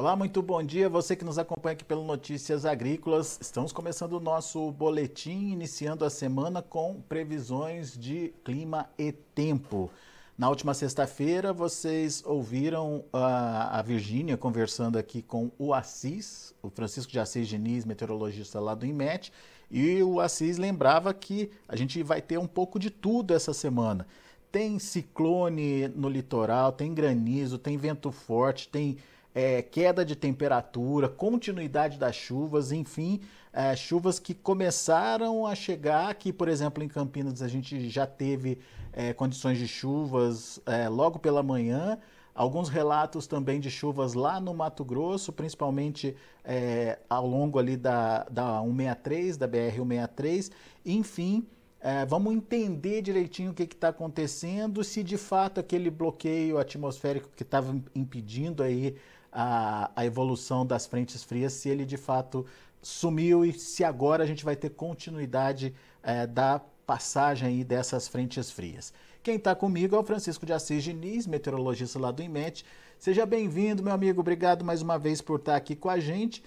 Olá, 0.00 0.16
muito 0.16 0.40
bom 0.40 0.62
dia. 0.62 0.88
Você 0.88 1.14
que 1.14 1.26
nos 1.26 1.38
acompanha 1.38 1.74
aqui 1.74 1.84
pelo 1.84 2.02
Notícias 2.02 2.64
Agrícolas. 2.64 3.38
Estamos 3.38 3.70
começando 3.70 4.14
o 4.14 4.18
nosso 4.18 4.72
boletim, 4.72 5.50
iniciando 5.50 6.06
a 6.06 6.08
semana 6.08 6.62
com 6.62 7.02
previsões 7.06 7.98
de 7.98 8.32
clima 8.42 8.88
e 8.96 9.12
tempo. 9.12 9.90
Na 10.38 10.48
última 10.48 10.72
sexta-feira, 10.72 11.52
vocês 11.52 12.22
ouviram 12.24 13.04
a, 13.12 13.78
a 13.78 13.82
Virgínia 13.82 14.38
conversando 14.38 14.98
aqui 14.98 15.20
com 15.20 15.50
o 15.58 15.74
Assis, 15.74 16.54
o 16.62 16.70
Francisco 16.70 17.12
de 17.12 17.20
Assis 17.20 17.46
Diniz, 17.46 17.84
meteorologista 17.84 18.58
lá 18.58 18.74
do 18.74 18.86
IMET, 18.86 19.30
e 19.70 20.02
o 20.02 20.18
Assis 20.18 20.56
lembrava 20.56 21.12
que 21.12 21.50
a 21.68 21.76
gente 21.76 22.02
vai 22.02 22.22
ter 22.22 22.38
um 22.38 22.46
pouco 22.46 22.78
de 22.78 22.88
tudo 22.88 23.34
essa 23.34 23.52
semana. 23.52 24.06
Tem 24.50 24.78
ciclone 24.78 25.88
no 25.88 26.08
litoral, 26.08 26.72
tem 26.72 26.94
granizo, 26.94 27.58
tem 27.58 27.76
vento 27.76 28.10
forte, 28.10 28.66
tem 28.66 28.96
é, 29.34 29.62
queda 29.62 30.04
de 30.04 30.16
temperatura, 30.16 31.08
continuidade 31.08 31.98
das 31.98 32.14
chuvas, 32.14 32.72
enfim, 32.72 33.20
é, 33.52 33.74
chuvas 33.74 34.18
que 34.18 34.34
começaram 34.34 35.46
a 35.46 35.54
chegar 35.54 36.08
aqui, 36.08 36.32
por 36.32 36.48
exemplo, 36.48 36.82
em 36.82 36.88
Campinas 36.88 37.42
a 37.42 37.48
gente 37.48 37.88
já 37.88 38.06
teve 38.06 38.58
é, 38.92 39.12
condições 39.12 39.58
de 39.58 39.68
chuvas 39.68 40.60
é, 40.66 40.88
logo 40.88 41.18
pela 41.18 41.42
manhã, 41.42 41.98
alguns 42.34 42.68
relatos 42.68 43.26
também 43.26 43.60
de 43.60 43.70
chuvas 43.70 44.14
lá 44.14 44.40
no 44.40 44.54
Mato 44.54 44.84
Grosso, 44.84 45.32
principalmente 45.32 46.16
é, 46.44 46.98
ao 47.08 47.26
longo 47.26 47.58
ali 47.58 47.76
da, 47.76 48.24
da 48.24 48.60
163, 48.62 49.36
da 49.36 49.48
BR-163, 49.48 50.50
enfim, 50.84 51.46
é, 51.80 52.04
vamos 52.04 52.34
entender 52.34 53.00
direitinho 53.00 53.52
o 53.52 53.54
que 53.54 53.62
está 53.62 53.88
acontecendo, 53.88 54.84
se 54.84 55.02
de 55.02 55.16
fato 55.16 55.60
aquele 55.60 55.90
bloqueio 55.90 56.58
atmosférico 56.58 57.30
que 57.34 57.42
estava 57.42 57.74
impedindo 57.94 58.62
aí 58.62 58.96
a, 59.32 59.90
a 59.94 60.04
evolução 60.04 60.66
das 60.66 60.86
frentes 60.86 61.22
frias, 61.22 61.52
se 61.52 61.68
ele 61.68 61.84
de 61.84 61.96
fato 61.96 62.46
sumiu 62.82 63.44
e 63.44 63.52
se 63.52 63.84
agora 63.84 64.24
a 64.24 64.26
gente 64.26 64.44
vai 64.44 64.56
ter 64.56 64.70
continuidade 64.70 65.74
é, 66.02 66.26
da 66.26 66.60
passagem 66.86 67.48
aí 67.48 67.64
dessas 67.64 68.08
frentes 68.08 68.50
frias. 68.50 68.92
Quem 69.22 69.36
está 69.36 69.54
comigo 69.54 69.94
é 69.94 69.98
o 69.98 70.02
Francisco 70.02 70.46
de 70.46 70.52
Assis 70.52 70.82
Diniz, 70.82 71.26
meteorologista 71.26 71.98
lá 71.98 72.10
do 72.10 72.22
IMET. 72.22 72.64
Seja 72.98 73.26
bem-vindo, 73.26 73.82
meu 73.82 73.92
amigo. 73.92 74.20
Obrigado 74.20 74.64
mais 74.64 74.80
uma 74.82 74.98
vez 74.98 75.20
por 75.20 75.38
estar 75.38 75.56
aqui 75.56 75.76
com 75.76 75.90
a 75.90 76.00
gente. 76.00 76.42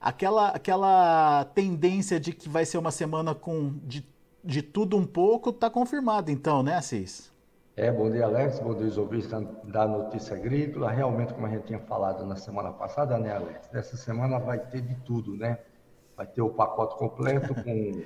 Aquela, 0.00 0.48
aquela 0.48 1.44
tendência 1.54 2.20
de 2.20 2.32
que 2.32 2.48
vai 2.48 2.64
ser 2.64 2.78
uma 2.78 2.90
semana 2.90 3.34
com 3.34 3.74
de, 3.84 4.06
de 4.44 4.62
tudo 4.62 4.96
um 4.96 5.06
pouco 5.06 5.50
está 5.50 5.68
confirmada, 5.68 6.30
então, 6.30 6.62
né, 6.62 6.76
Assis? 6.76 7.29
É, 7.82 7.90
bom 7.90 8.10
dia, 8.10 8.26
Alex. 8.26 8.60
Bom 8.60 8.74
dia, 8.74 8.86
os 8.86 8.98
ouvintes 8.98 9.30
da 9.64 9.88
Notícia 9.88 10.36
Agrícola. 10.36 10.90
Realmente, 10.90 11.32
como 11.32 11.46
a 11.46 11.48
gente 11.48 11.64
tinha 11.64 11.78
falado 11.78 12.26
na 12.26 12.36
semana 12.36 12.70
passada, 12.70 13.16
né, 13.16 13.34
Alex? 13.34 13.68
Dessa 13.68 13.96
semana 13.96 14.38
vai 14.38 14.58
ter 14.58 14.82
de 14.82 14.94
tudo, 14.96 15.34
né? 15.34 15.58
Vai 16.14 16.26
ter 16.26 16.42
o 16.42 16.50
pacote 16.50 16.94
completo 16.98 17.54
com 17.54 18.02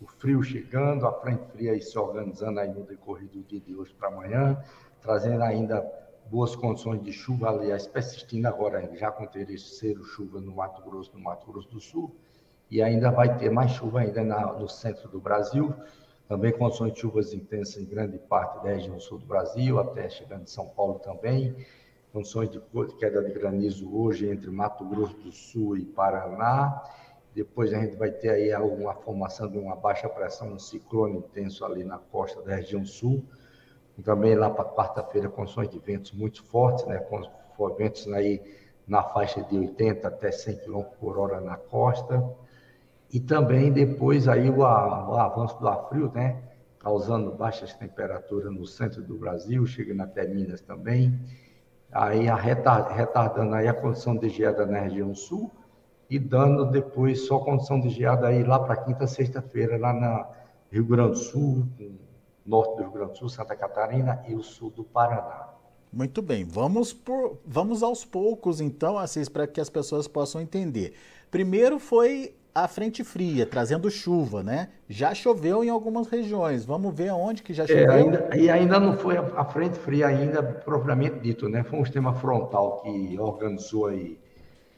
o 0.00 0.08
frio 0.08 0.42
chegando, 0.42 1.06
a 1.06 1.12
frente 1.20 1.44
fria 1.52 1.80
se 1.80 1.96
organizando 1.96 2.58
aí 2.58 2.68
no 2.68 2.82
decorrer 2.82 3.28
do 3.28 3.44
dia 3.44 3.60
de 3.60 3.76
hoje 3.76 3.94
para 3.94 4.08
amanhã, 4.08 4.60
trazendo 5.00 5.44
ainda 5.44 5.88
boas 6.28 6.56
condições 6.56 7.00
de 7.00 7.12
chuva, 7.12 7.50
aliás, 7.50 7.86
persistindo 7.86 8.48
agora 8.48 8.90
já 8.96 9.12
com 9.12 9.24
terceiro 9.24 10.02
chuva 10.02 10.40
no 10.40 10.56
Mato 10.56 10.82
Grosso, 10.82 11.12
no 11.14 11.20
Mato 11.20 11.46
Grosso 11.46 11.68
do 11.68 11.80
Sul, 11.80 12.12
e 12.68 12.82
ainda 12.82 13.12
vai 13.12 13.38
ter 13.38 13.52
mais 13.52 13.70
chuva 13.70 14.00
ainda 14.00 14.24
na, 14.24 14.52
no 14.52 14.68
centro 14.68 15.08
do 15.08 15.20
Brasil, 15.20 15.72
também 16.32 16.50
condições 16.50 16.94
de 16.94 17.00
chuvas 17.00 17.34
intensas 17.34 17.76
em 17.76 17.84
grande 17.84 18.16
parte 18.16 18.64
da 18.64 18.70
região 18.70 18.98
sul 18.98 19.18
do 19.18 19.26
Brasil, 19.26 19.78
até 19.78 20.08
chegando 20.08 20.44
em 20.44 20.46
São 20.46 20.66
Paulo 20.66 20.98
também. 20.98 21.54
Condições 22.10 22.48
de 22.48 22.58
queda 22.98 23.22
de 23.22 23.30
granizo 23.34 23.94
hoje 23.94 24.30
entre 24.30 24.50
Mato 24.50 24.82
Grosso 24.82 25.14
do 25.18 25.30
Sul 25.30 25.76
e 25.76 25.84
Paraná. 25.84 26.82
Depois 27.34 27.74
a 27.74 27.80
gente 27.80 27.96
vai 27.96 28.10
ter 28.10 28.30
aí 28.30 28.54
uma 28.54 28.94
formação 28.94 29.46
de 29.46 29.58
uma 29.58 29.76
baixa 29.76 30.08
pressão, 30.08 30.54
um 30.54 30.58
ciclone 30.58 31.18
intenso 31.18 31.66
ali 31.66 31.84
na 31.84 31.98
costa 31.98 32.40
da 32.40 32.56
região 32.56 32.82
sul. 32.82 33.22
Também 34.02 34.34
lá 34.34 34.48
para 34.48 34.64
quarta-feira, 34.64 35.28
condições 35.28 35.68
de 35.68 35.78
ventos 35.78 36.12
muito 36.12 36.42
fortes, 36.44 36.86
né? 36.86 36.96
Com 36.96 37.68
ventos 37.74 38.08
aí 38.08 38.40
na 38.88 39.02
faixa 39.02 39.42
de 39.42 39.58
80 39.58 40.08
até 40.08 40.32
100 40.32 40.60
km 40.60 40.82
por 40.98 41.18
hora 41.18 41.42
na 41.42 41.58
costa. 41.58 42.26
E 43.12 43.20
também 43.20 43.70
depois 43.70 44.26
aí 44.26 44.48
o, 44.48 44.64
avanço 44.64 45.58
do 45.60 45.68
ar 45.68 45.88
frio, 45.88 46.10
né? 46.14 46.42
Causando 46.78 47.30
baixas 47.32 47.74
temperaturas 47.74 48.50
no 48.50 48.66
centro 48.66 49.02
do 49.02 49.18
Brasil, 49.18 49.64
chegando 49.66 50.00
até 50.00 50.26
Minas 50.26 50.62
também. 50.62 51.20
Aí 51.92 52.24
retardando 52.24 53.54
aí 53.54 53.68
a 53.68 53.74
condição 53.74 54.16
de 54.16 54.30
geada 54.30 54.64
na 54.64 54.80
região 54.80 55.14
sul 55.14 55.50
e 56.08 56.18
dando 56.18 56.64
depois 56.64 57.26
só 57.26 57.38
condição 57.38 57.78
de 57.78 57.90
geada 57.90 58.28
aí 58.28 58.42
lá 58.42 58.58
para 58.58 58.76
quinta, 58.76 59.06
sexta-feira, 59.06 59.76
lá 59.78 59.92
na 59.92 60.28
Rio 60.70 60.86
Grande 60.86 61.12
do 61.12 61.18
Sul, 61.18 61.68
norte 62.46 62.76
do 62.76 62.82
Rio 62.82 62.92
Grande 62.92 63.12
do 63.12 63.18
Sul, 63.18 63.28
Santa 63.28 63.54
Catarina 63.54 64.24
e 64.26 64.34
o 64.34 64.42
sul 64.42 64.70
do 64.70 64.84
Paraná. 64.84 65.48
Muito 65.92 66.22
bem, 66.22 66.44
vamos, 66.44 66.94
por, 66.94 67.38
vamos 67.46 67.82
aos 67.82 68.04
poucos 68.04 68.60
então, 68.60 68.96
Assis, 68.96 69.28
para 69.28 69.46
que 69.46 69.60
as 69.60 69.68
pessoas 69.68 70.08
possam 70.08 70.40
entender. 70.40 70.94
Primeiro 71.30 71.78
foi 71.78 72.34
a 72.54 72.68
frente 72.68 73.02
fria, 73.02 73.46
trazendo 73.46 73.90
chuva, 73.90 74.42
né? 74.42 74.68
Já 74.88 75.14
choveu 75.14 75.64
em 75.64 75.70
algumas 75.70 76.06
regiões. 76.06 76.64
Vamos 76.64 76.94
ver 76.94 77.08
aonde 77.08 77.42
que 77.42 77.54
já 77.54 77.64
é, 77.64 77.66
choveu. 77.66 77.90
É, 77.90 77.94
ainda, 77.94 78.36
e 78.36 78.50
ainda 78.50 78.78
não 78.78 78.96
foi 78.96 79.16
a, 79.16 79.22
a, 79.36 79.44
frente 79.44 79.78
fria 79.78 80.06
ainda 80.06 80.42
propriamente 80.42 81.18
dito, 81.20 81.48
né? 81.48 81.62
Foi 81.62 81.78
um 81.78 81.84
sistema 81.84 82.12
frontal 82.14 82.82
que 82.82 83.18
organizou 83.18 83.86
aí 83.86 84.18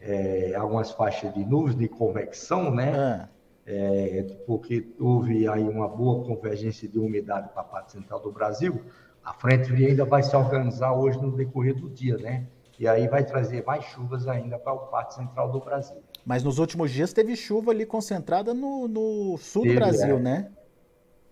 é, 0.01 0.55
algumas 0.55 0.93
faixas 0.93 1.35
de 1.35 1.45
nuvens 1.45 1.77
de 1.77 1.89
convecção, 1.89 2.71
né? 2.71 3.29
É. 3.31 3.35
É, 3.67 4.23
porque 4.47 4.87
houve 5.01 5.49
aí 5.49 5.63
uma 5.63 5.89
boa 5.89 6.23
convergência 6.25 6.87
de 6.87 6.99
umidade 6.99 7.49
para 7.49 7.63
a 7.63 7.65
parte 7.65 7.93
central 7.93 8.21
do 8.21 8.31
Brasil. 8.31 8.79
A 9.25 9.33
frente 9.33 9.69
fria 9.69 9.89
ainda 9.89 10.05
vai 10.05 10.23
se 10.23 10.37
organizar 10.37 10.93
hoje 10.93 11.21
no 11.21 11.33
decorrer 11.33 11.75
do 11.75 11.89
dia, 11.89 12.19
né? 12.19 12.47
E 12.79 12.89
aí 12.89 13.07
vai 13.07 13.25
trazer 13.25 13.65
mais 13.65 13.85
chuvas 13.85 14.27
ainda 14.27 14.59
para 14.59 14.73
a 14.73 14.77
parte 14.77 15.15
central 15.15 15.51
do 15.51 15.61
Brasil. 15.61 16.03
Mas 16.25 16.43
nos 16.43 16.59
últimos 16.59 16.91
dias 16.91 17.13
teve 17.13 17.37
chuva 17.37 17.71
ali 17.71 17.87
concentrada 17.87 18.53
no, 18.53 18.89
no 18.89 19.39
sul 19.39 19.63
teve, 19.63 19.75
do 19.75 19.81
Brasil, 19.81 20.17
é. 20.17 20.21
né? 20.21 20.53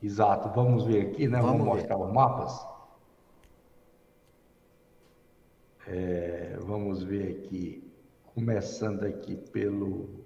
Exato. 0.02 0.48
Vamos 0.50 0.84
ver 0.84 1.08
aqui, 1.08 1.26
né? 1.26 1.40
Vamos, 1.40 1.58
Vamos 1.58 1.74
mostrar 1.76 1.96
os 1.98 2.12
mapas. 2.12 2.72
É, 5.86 6.56
vamos 6.60 7.02
ver 7.02 7.38
aqui, 7.38 7.92
começando 8.34 9.04
aqui 9.04 9.36
pelo. 9.36 10.22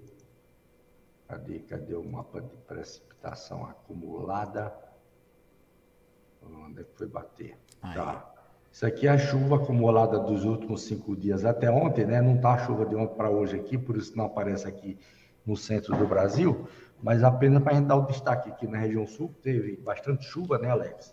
Cadê, 1.27 1.59
cadê 1.59 1.95
o 1.95 2.03
mapa 2.03 2.41
de 2.41 2.55
precipitação 2.67 3.65
acumulada? 3.65 4.73
Onde 6.41 6.81
é 6.81 6.83
que 6.83 6.93
foi 6.95 7.07
bater? 7.07 7.57
Aí. 7.81 7.95
Tá. 7.95 8.36
Isso 8.77 8.85
aqui 8.85 9.07
é 9.07 9.09
a 9.09 9.17
chuva 9.17 9.55
acumulada 9.55 10.19
dos 10.19 10.45
últimos 10.45 10.83
cinco 10.83 11.15
dias 11.15 11.43
até 11.43 11.67
ontem, 11.67 12.05
né? 12.05 12.21
Não 12.21 12.35
está 12.35 12.53
a 12.53 12.57
chuva 12.59 12.85
de 12.85 12.95
ontem 12.95 13.15
para 13.15 13.27
hoje 13.27 13.55
aqui, 13.55 13.75
por 13.75 13.97
isso 13.97 14.15
não 14.15 14.25
aparece 14.25 14.67
aqui 14.67 14.99
no 15.43 15.57
centro 15.57 15.97
do 15.97 16.05
Brasil, 16.05 16.67
mas 17.01 17.23
apenas 17.23 17.63
para 17.63 17.71
a 17.71 17.75
gente 17.75 17.87
dar 17.87 17.95
o 17.95 18.05
destaque 18.05 18.51
aqui 18.51 18.67
na 18.67 18.77
região 18.77 19.07
sul, 19.07 19.33
teve 19.41 19.77
bastante 19.77 20.25
chuva, 20.25 20.59
né, 20.59 20.69
Alex? 20.69 21.11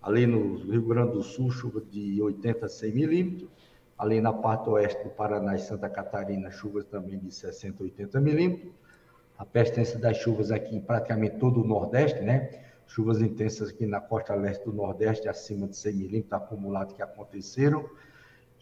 Ali 0.00 0.24
no 0.24 0.58
Rio 0.58 0.86
Grande 0.86 1.14
do 1.14 1.22
Sul, 1.24 1.50
chuva 1.50 1.80
de 1.80 2.22
80 2.22 2.66
a 2.66 2.68
100 2.68 2.94
milímetros. 2.94 3.50
Ali 3.98 4.20
na 4.20 4.32
parte 4.32 4.70
oeste 4.70 5.02
do 5.02 5.10
Paraná 5.10 5.56
e 5.56 5.58
Santa 5.58 5.88
Catarina, 5.88 6.48
chuvas 6.52 6.84
também 6.84 7.18
de 7.18 7.34
60 7.34 7.82
a 7.82 7.86
80 7.86 8.20
milímetros. 8.20 8.72
A 9.36 9.44
persistência 9.44 9.98
das 9.98 10.16
chuvas 10.16 10.52
aqui 10.52 10.76
em 10.76 10.80
praticamente 10.80 11.38
todo 11.38 11.60
o 11.60 11.66
Nordeste, 11.66 12.20
né? 12.20 12.69
Chuvas 12.90 13.22
intensas 13.22 13.70
aqui 13.70 13.86
na 13.86 14.00
costa 14.00 14.34
leste 14.34 14.64
do 14.64 14.72
Nordeste, 14.72 15.28
acima 15.28 15.68
de 15.68 15.76
100 15.76 15.94
milímetros 15.94 16.32
acumulados 16.32 16.92
que 16.92 17.00
aconteceram, 17.00 17.88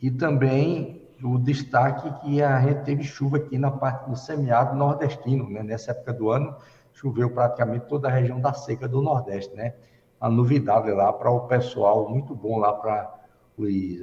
e 0.03 0.11
também 0.11 1.03
o 1.25 1.39
destaque 1.39 2.13
que 2.21 2.43
a 2.43 2.61
gente 2.61 2.85
teve 2.85 3.03
chuva 3.05 3.39
aqui 3.39 3.59
na 3.59 3.71
parte 3.71 4.09
do 4.09 4.15
semiárido 4.15 4.77
nordestino, 4.77 5.49
né? 5.49 5.63
Nessa 5.63 5.93
época 5.93 6.13
do 6.13 6.31
ano, 6.31 6.55
choveu 6.93 7.31
praticamente 7.31 7.87
toda 7.87 8.09
a 8.09 8.11
região 8.11 8.39
da 8.39 8.53
seca 8.53 8.87
do 8.87 9.01
Nordeste, 9.01 9.55
né? 9.57 9.75
A 10.21 10.29
novidade 10.29 10.91
lá 10.91 11.11
para 11.13 11.31
o 11.31 11.49
pessoal, 11.49 12.09
muito 12.09 12.35
bom 12.35 12.59
lá 12.59 12.73
para 12.75 13.15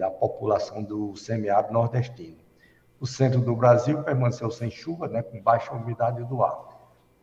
a 0.02 0.10
população 0.10 0.84
do 0.84 1.16
semiárido 1.16 1.72
nordestino. 1.72 2.38
O 3.00 3.06
centro 3.06 3.42
do 3.42 3.56
Brasil 3.56 4.02
permaneceu 4.02 4.50
sem 4.50 4.72
chuva, 4.72 5.08
né? 5.08 5.22
Com 5.22 5.40
baixa 5.40 5.72
umidade 5.72 6.24
do 6.24 6.44
ar. 6.44 6.58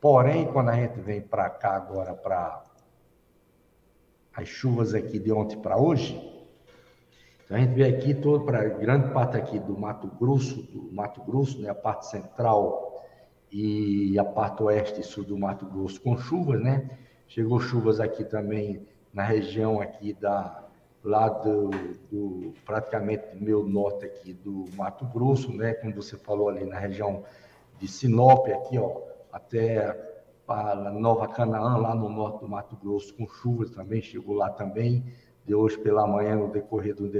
Porém, 0.00 0.47
quando 0.47 0.69
a 0.69 0.77
gente 0.77 1.00
vem 1.00 1.21
para 1.21 1.50
cá 1.50 1.75
agora, 1.75 2.15
para 2.15 2.62
as 4.34 4.49
chuvas 4.49 4.94
aqui 4.94 5.19
de 5.19 5.32
ontem 5.32 5.58
para 5.58 5.76
hoje, 5.76 6.32
então 7.52 7.61
a 7.61 7.67
gente 7.67 7.75
vê 7.75 7.84
aqui 7.84 8.14
todo 8.14 8.46
para 8.46 8.64
grande 8.64 9.12
parte 9.12 9.37
aqui 9.37 9.58
do 9.58 9.79
Mato 9.79 10.06
Grosso, 10.19 10.62
do 10.62 10.90
Mato 10.90 11.23
Grosso, 11.23 11.61
né, 11.61 11.69
a 11.69 11.75
parte 11.75 12.06
central 12.06 13.05
e 13.50 14.19
a 14.19 14.25
parte 14.25 14.62
oeste 14.62 15.02
e 15.02 15.05
sul 15.05 15.23
do 15.23 15.37
Mato 15.37 15.67
Grosso 15.67 16.00
com 16.00 16.17
chuvas, 16.17 16.58
né? 16.62 16.99
Chegou 17.29 17.61
chuvas 17.61 18.00
aqui 18.00 18.25
também 18.25 18.88
na 19.12 19.23
região 19.23 19.82
aqui 19.82 20.14
da 20.14 20.67
lá 21.05 21.29
do, 21.29 21.69
do 22.11 22.55
praticamente 22.64 23.25
meu 23.34 23.62
norte 23.67 24.06
aqui 24.06 24.32
do 24.32 24.64
Mato 24.75 25.05
Grosso, 25.05 25.52
né? 25.52 25.75
Como 25.75 25.94
você 25.94 26.17
falou 26.17 26.49
ali 26.49 26.64
na 26.64 26.79
região 26.79 27.23
de 27.79 27.87
Sinop, 27.87 28.49
aqui, 28.49 28.79
ó, 28.79 28.99
até 29.31 30.12
para 30.53 30.91
Nova 30.91 31.27
Canaã, 31.29 31.79
lá 31.79 31.95
no 31.95 32.11
norte 32.11 32.41
do 32.41 32.49
Mato 32.49 32.77
Grosso, 32.77 33.15
com 33.15 33.27
chuvas 33.27 33.71
também, 33.71 34.03
chegou 34.03 34.35
lá 34.35 34.51
também, 34.51 35.03
de 35.47 35.55
hoje 35.55 35.79
pela 35.79 36.07
manhã, 36.07 36.37
no 36.37 36.49
decorrer 36.49 36.95
do, 36.95 37.11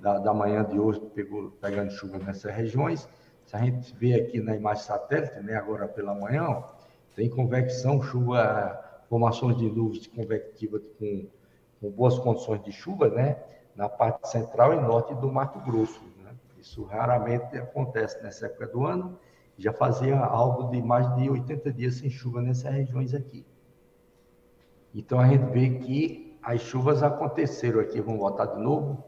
da, 0.00 0.18
da 0.18 0.32
manhã 0.32 0.64
de 0.64 0.78
hoje, 0.78 0.98
pegou, 1.14 1.50
pegando 1.60 1.90
chuva 1.90 2.18
nessas 2.18 2.54
regiões. 2.54 3.06
Se 3.44 3.54
a 3.54 3.58
gente 3.58 3.94
vê 3.94 4.14
aqui 4.14 4.40
na 4.40 4.56
imagem 4.56 4.84
satélite, 4.84 5.38
né, 5.40 5.54
agora 5.54 5.86
pela 5.86 6.14
manhã, 6.14 6.44
ó, 6.48 6.62
tem 7.14 7.28
convecção, 7.28 8.02
chuva, 8.02 8.82
formações 9.06 9.58
de 9.58 9.70
nuvens 9.70 10.06
convectivas 10.06 10.80
com, 10.98 11.26
com 11.78 11.90
boas 11.90 12.18
condições 12.18 12.62
de 12.62 12.72
chuva, 12.72 13.10
né, 13.10 13.36
na 13.76 13.88
parte 13.88 14.28
central 14.28 14.72
e 14.72 14.80
norte 14.80 15.14
do 15.16 15.30
Mato 15.30 15.58
Grosso. 15.60 16.00
Né? 16.24 16.30
Isso 16.58 16.82
raramente 16.84 17.54
acontece 17.58 18.22
nessa 18.22 18.46
época 18.46 18.66
do 18.68 18.86
ano. 18.86 19.18
Já 19.58 19.72
fazia 19.72 20.18
algo 20.18 20.70
de 20.70 20.82
mais 20.82 21.14
de 21.16 21.28
80 21.28 21.72
dias 21.72 21.94
sem 21.96 22.10
chuva 22.10 22.40
nessas 22.40 22.72
regiões 22.72 23.14
aqui. 23.14 23.44
Então 24.94 25.20
a 25.20 25.26
gente 25.26 25.44
vê 25.52 25.70
que 25.78 26.36
as 26.42 26.60
chuvas 26.60 27.02
aconteceram 27.02 27.80
aqui, 27.80 28.00
vamos 28.00 28.20
voltar 28.20 28.46
de 28.46 28.60
novo, 28.60 29.02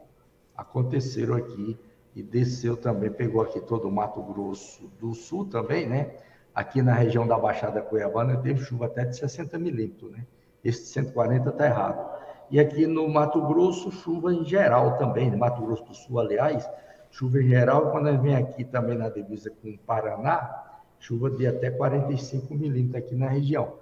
aconteceram 0.55 1.35
aqui 1.35 1.77
e 2.15 2.23
desceu 2.23 2.77
também, 2.77 3.11
pegou 3.11 3.41
aqui 3.41 3.59
todo 3.59 3.87
o 3.87 3.91
Mato 3.91 4.21
Grosso 4.21 4.87
do 4.99 5.13
Sul 5.13 5.45
também, 5.45 5.87
né? 5.87 6.15
Aqui 6.53 6.81
na 6.81 6.93
região 6.93 7.27
da 7.27 7.37
Baixada 7.37 7.81
Cuiabana 7.81 8.37
teve 8.37 8.61
chuva 8.61 8.85
até 8.85 9.03
de 9.03 9.17
60 9.17 9.59
milímetros, 9.59 10.11
né? 10.11 10.25
Esse 10.63 10.85
140 10.85 11.49
está 11.49 11.65
errado. 11.65 12.15
E 12.49 12.59
aqui 12.59 12.87
no 12.87 13.09
Mato 13.09 13.41
Grosso, 13.41 13.91
chuva 13.91 14.33
em 14.33 14.45
geral 14.45 14.97
também, 14.97 15.29
no 15.29 15.37
Mato 15.37 15.61
Grosso 15.61 15.83
do 15.83 15.93
Sul, 15.93 16.19
aliás, 16.19 16.69
chuva 17.15 17.41
em 17.41 17.47
geral, 17.47 17.91
quando 17.91 18.09
gente 18.11 18.21
vem 18.21 18.35
aqui 18.35 18.65
também 18.65 18.97
na 18.97 19.07
divisa 19.07 19.49
com 19.49 19.69
o 19.69 19.77
Paraná, 19.77 20.81
chuva 20.99 21.29
de 21.31 21.47
até 21.47 21.71
45 21.71 22.53
milímetros 22.53 23.03
aqui 23.03 23.15
na 23.15 23.29
região. 23.29 23.79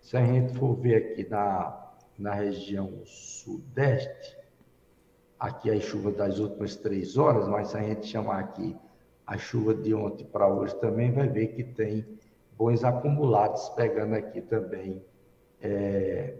Se 0.00 0.16
a 0.16 0.24
gente 0.24 0.56
for 0.58 0.74
ver 0.74 0.96
aqui 0.96 1.28
na, 1.28 1.92
na 2.18 2.32
região 2.32 2.90
sudeste, 3.04 4.38
aqui 5.38 5.70
a 5.70 5.78
chuva 5.80 6.10
das 6.12 6.38
últimas 6.38 6.74
três 6.74 7.18
horas, 7.18 7.46
mas 7.46 7.68
se 7.68 7.76
a 7.76 7.82
gente 7.82 8.06
chamar 8.06 8.38
aqui 8.38 8.74
a 9.26 9.36
chuva 9.36 9.74
de 9.74 9.92
ontem 9.94 10.24
para 10.24 10.48
hoje 10.48 10.74
também, 10.76 11.12
vai 11.12 11.28
ver 11.28 11.48
que 11.48 11.62
tem 11.62 12.06
bons 12.56 12.82
acumulados 12.84 13.68
pegando 13.70 14.14
aqui 14.14 14.40
também. 14.40 15.04
É, 15.60 16.36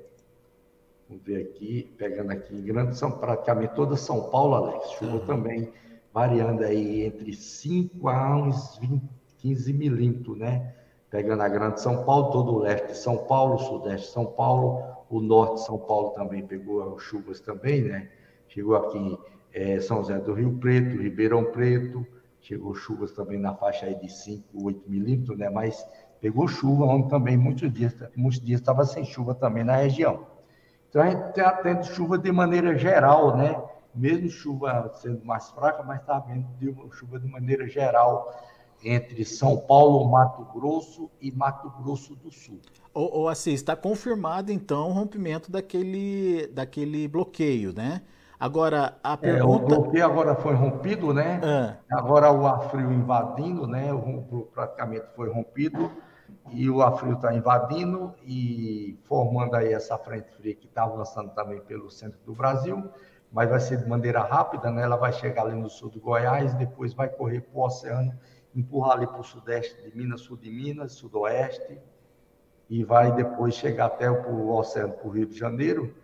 vamos 1.07 1.23
ver 1.25 1.43
aqui, 1.43 1.95
pegando 1.99 2.33
aqui 2.33 2.57
em 2.57 2.63
grande 2.63 2.97
São 2.97 3.11
praticamente 3.11 3.75
toda 3.75 3.97
São 3.97 4.31
Paulo, 4.31 4.55
Alex, 4.55 4.93
chuva 4.93 5.19
uhum. 5.19 5.27
também 5.27 5.73
variando 6.13 6.63
aí 6.63 7.07
entre 7.07 7.33
5 7.33 8.09
a 8.09 8.37
uns 8.37 8.79
20, 8.79 9.03
15 9.39 9.73
milímetros, 9.73 10.39
né? 10.39 10.75
Pegando 11.11 11.43
a 11.43 11.49
grande 11.49 11.81
São 11.81 12.05
Paulo, 12.05 12.31
todo 12.31 12.53
o 12.55 12.59
leste 12.59 12.89
de 12.89 12.97
São 12.97 13.19
Paulo, 13.19 13.59
sudeste 13.59 14.07
de 14.07 14.13
São 14.13 14.27
Paulo, 14.27 14.83
o 15.11 15.21
norte 15.21 15.57
de 15.57 15.67
São 15.67 15.79
Paulo 15.79 16.11
também 16.11 16.47
pegou 16.47 16.99
chuvas 16.99 17.41
também, 17.41 17.83
né? 17.83 18.09
Chegou 18.49 18.77
aqui 18.77 19.19
é, 19.53 19.81
São 19.81 19.99
José 19.99 20.19
do 20.19 20.33
Rio 20.33 20.59
Preto, 20.59 21.01
Ribeirão 21.03 21.45
Preto, 21.47 22.07
chegou 22.41 22.75
chuvas 22.75 23.13
também 23.13 23.39
na 23.39 23.55
faixa 23.55 23.87
aí 23.87 23.95
de 23.95 24.11
5, 24.11 24.45
8 24.65 24.91
milímetros, 24.91 25.39
né? 25.39 25.51
Mas 25.51 25.85
pegou 26.21 26.47
chuva, 26.47 26.85
onde 26.85 27.09
também 27.09 27.37
muitos 27.37 27.73
dias, 27.73 27.95
muitos 28.17 28.41
dias 28.41 28.61
estava 28.61 28.85
sem 28.85 29.05
chuva 29.05 29.35
também 29.35 29.65
na 29.65 29.77
região. 29.77 30.27
Então 30.89 31.03
a 31.03 31.11
gente 31.11 31.29
está 31.31 31.53
tendo 31.53 31.85
chuva 31.85 32.19
de 32.19 32.31
maneira 32.31 32.77
geral, 32.77 33.37
né? 33.37 33.61
Mesmo 33.95 34.29
chuva 34.29 34.91
sendo 34.95 35.25
mais 35.25 35.51
fraca, 35.51 35.83
mas 35.83 36.01
está 36.01 36.17
havendo 36.17 36.49
chuva 36.93 37.19
de 37.19 37.29
maneira 37.29 37.67
geral 37.69 38.33
entre 38.85 39.25
São 39.25 39.57
Paulo, 39.57 40.11
Mato 40.11 40.45
Grosso 40.53 41.11
e 41.21 41.31
Mato 41.31 41.71
Grosso 41.83 42.17
do 42.17 42.33
Sul. 42.33 42.61
Ô, 42.95 43.23
ô 43.23 43.29
Assis, 43.29 43.55
está 43.55 43.77
confirmado 43.77 44.51
então 44.51 44.91
o 44.91 44.93
rompimento 44.93 45.51
daquele, 45.51 46.47
daquele 46.49 47.07
bloqueio, 47.07 47.73
né? 47.73 48.03
Agora, 48.39 48.99
a 49.05 49.17
pergunta... 49.17 49.73
É, 49.73 49.77
o 49.77 49.81
bloqueio 49.81 50.05
agora 50.05 50.35
foi 50.35 50.55
rompido, 50.55 51.15
né? 51.15 51.41
Ah. 51.45 51.77
Agora 51.97 52.33
o 52.33 52.45
ar 52.45 52.71
frio 52.71 52.93
invadindo, 52.93 53.69
né? 53.69 53.93
O 53.93 54.49
praticamente 54.53 55.07
foi 55.15 55.31
rompido 55.31 55.93
e 56.51 56.69
o 56.69 56.83
ar 56.83 56.99
frio 56.99 57.13
está 57.13 57.33
invadindo 57.33 58.13
e 58.25 58.99
formando 59.05 59.55
aí 59.55 59.73
essa 59.73 59.97
frente 59.97 60.29
fria 60.33 60.57
que 60.57 60.67
está 60.67 60.83
avançando 60.83 61.31
também 61.31 61.61
pelo 61.61 61.89
centro 61.89 62.19
do 62.27 62.35
Brasil, 62.35 62.83
mas 63.33 63.49
vai 63.49 63.61
ser 63.61 63.79
de 63.79 63.89
maneira 63.89 64.21
rápida, 64.21 64.71
né? 64.71 64.83
Ela 64.83 64.97
vai 64.97 65.13
chegar 65.13 65.47
ali 65.47 65.55
no 65.55 65.71
sul 65.71 65.89
do 65.89 65.99
Goiás, 65.99 66.53
depois 66.55 66.93
vai 66.93 67.09
correr 67.09 67.41
para 67.41 67.59
o 67.59 67.65
oceano, 67.65 68.13
empurrar 68.55 68.99
ali 68.99 69.07
para 69.07 69.21
o 69.21 69.25
sudeste 69.25 69.81
de 69.83 69.97
Minas, 69.97 70.21
sul 70.21 70.37
de 70.37 70.51
Minas, 70.51 70.93
sudoeste, 70.93 71.81
e 72.69 72.85
vai 72.85 73.11
depois 73.13 73.55
chegar 73.55 73.87
até 73.87 74.11
o 74.11 74.51
oceano, 74.51 74.93
para 74.93 75.09
o 75.09 75.11
Rio 75.11 75.27
de 75.27 75.37
Janeiro, 75.37 75.95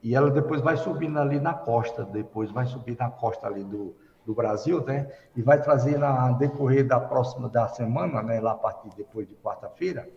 e 0.00 0.14
ela 0.14 0.30
depois 0.30 0.60
vai 0.60 0.76
subindo 0.76 1.18
ali 1.18 1.40
na 1.40 1.52
costa, 1.52 2.04
depois 2.04 2.52
vai 2.52 2.66
subir 2.66 2.96
na 2.96 3.10
costa 3.10 3.48
ali 3.48 3.64
do, 3.64 3.96
do 4.24 4.32
Brasil, 4.32 4.84
né? 4.84 5.10
E 5.34 5.42
vai 5.42 5.60
trazer 5.60 5.98
na 5.98 6.32
decorrer 6.32 6.86
da 6.86 7.00
próxima 7.00 7.48
da 7.48 7.66
semana, 7.66 8.22
né? 8.22 8.40
Lá 8.40 8.52
a 8.52 8.56
partir 8.56 8.90
depois 8.96 9.26
de 9.26 9.34
quarta-feira, 9.34 10.08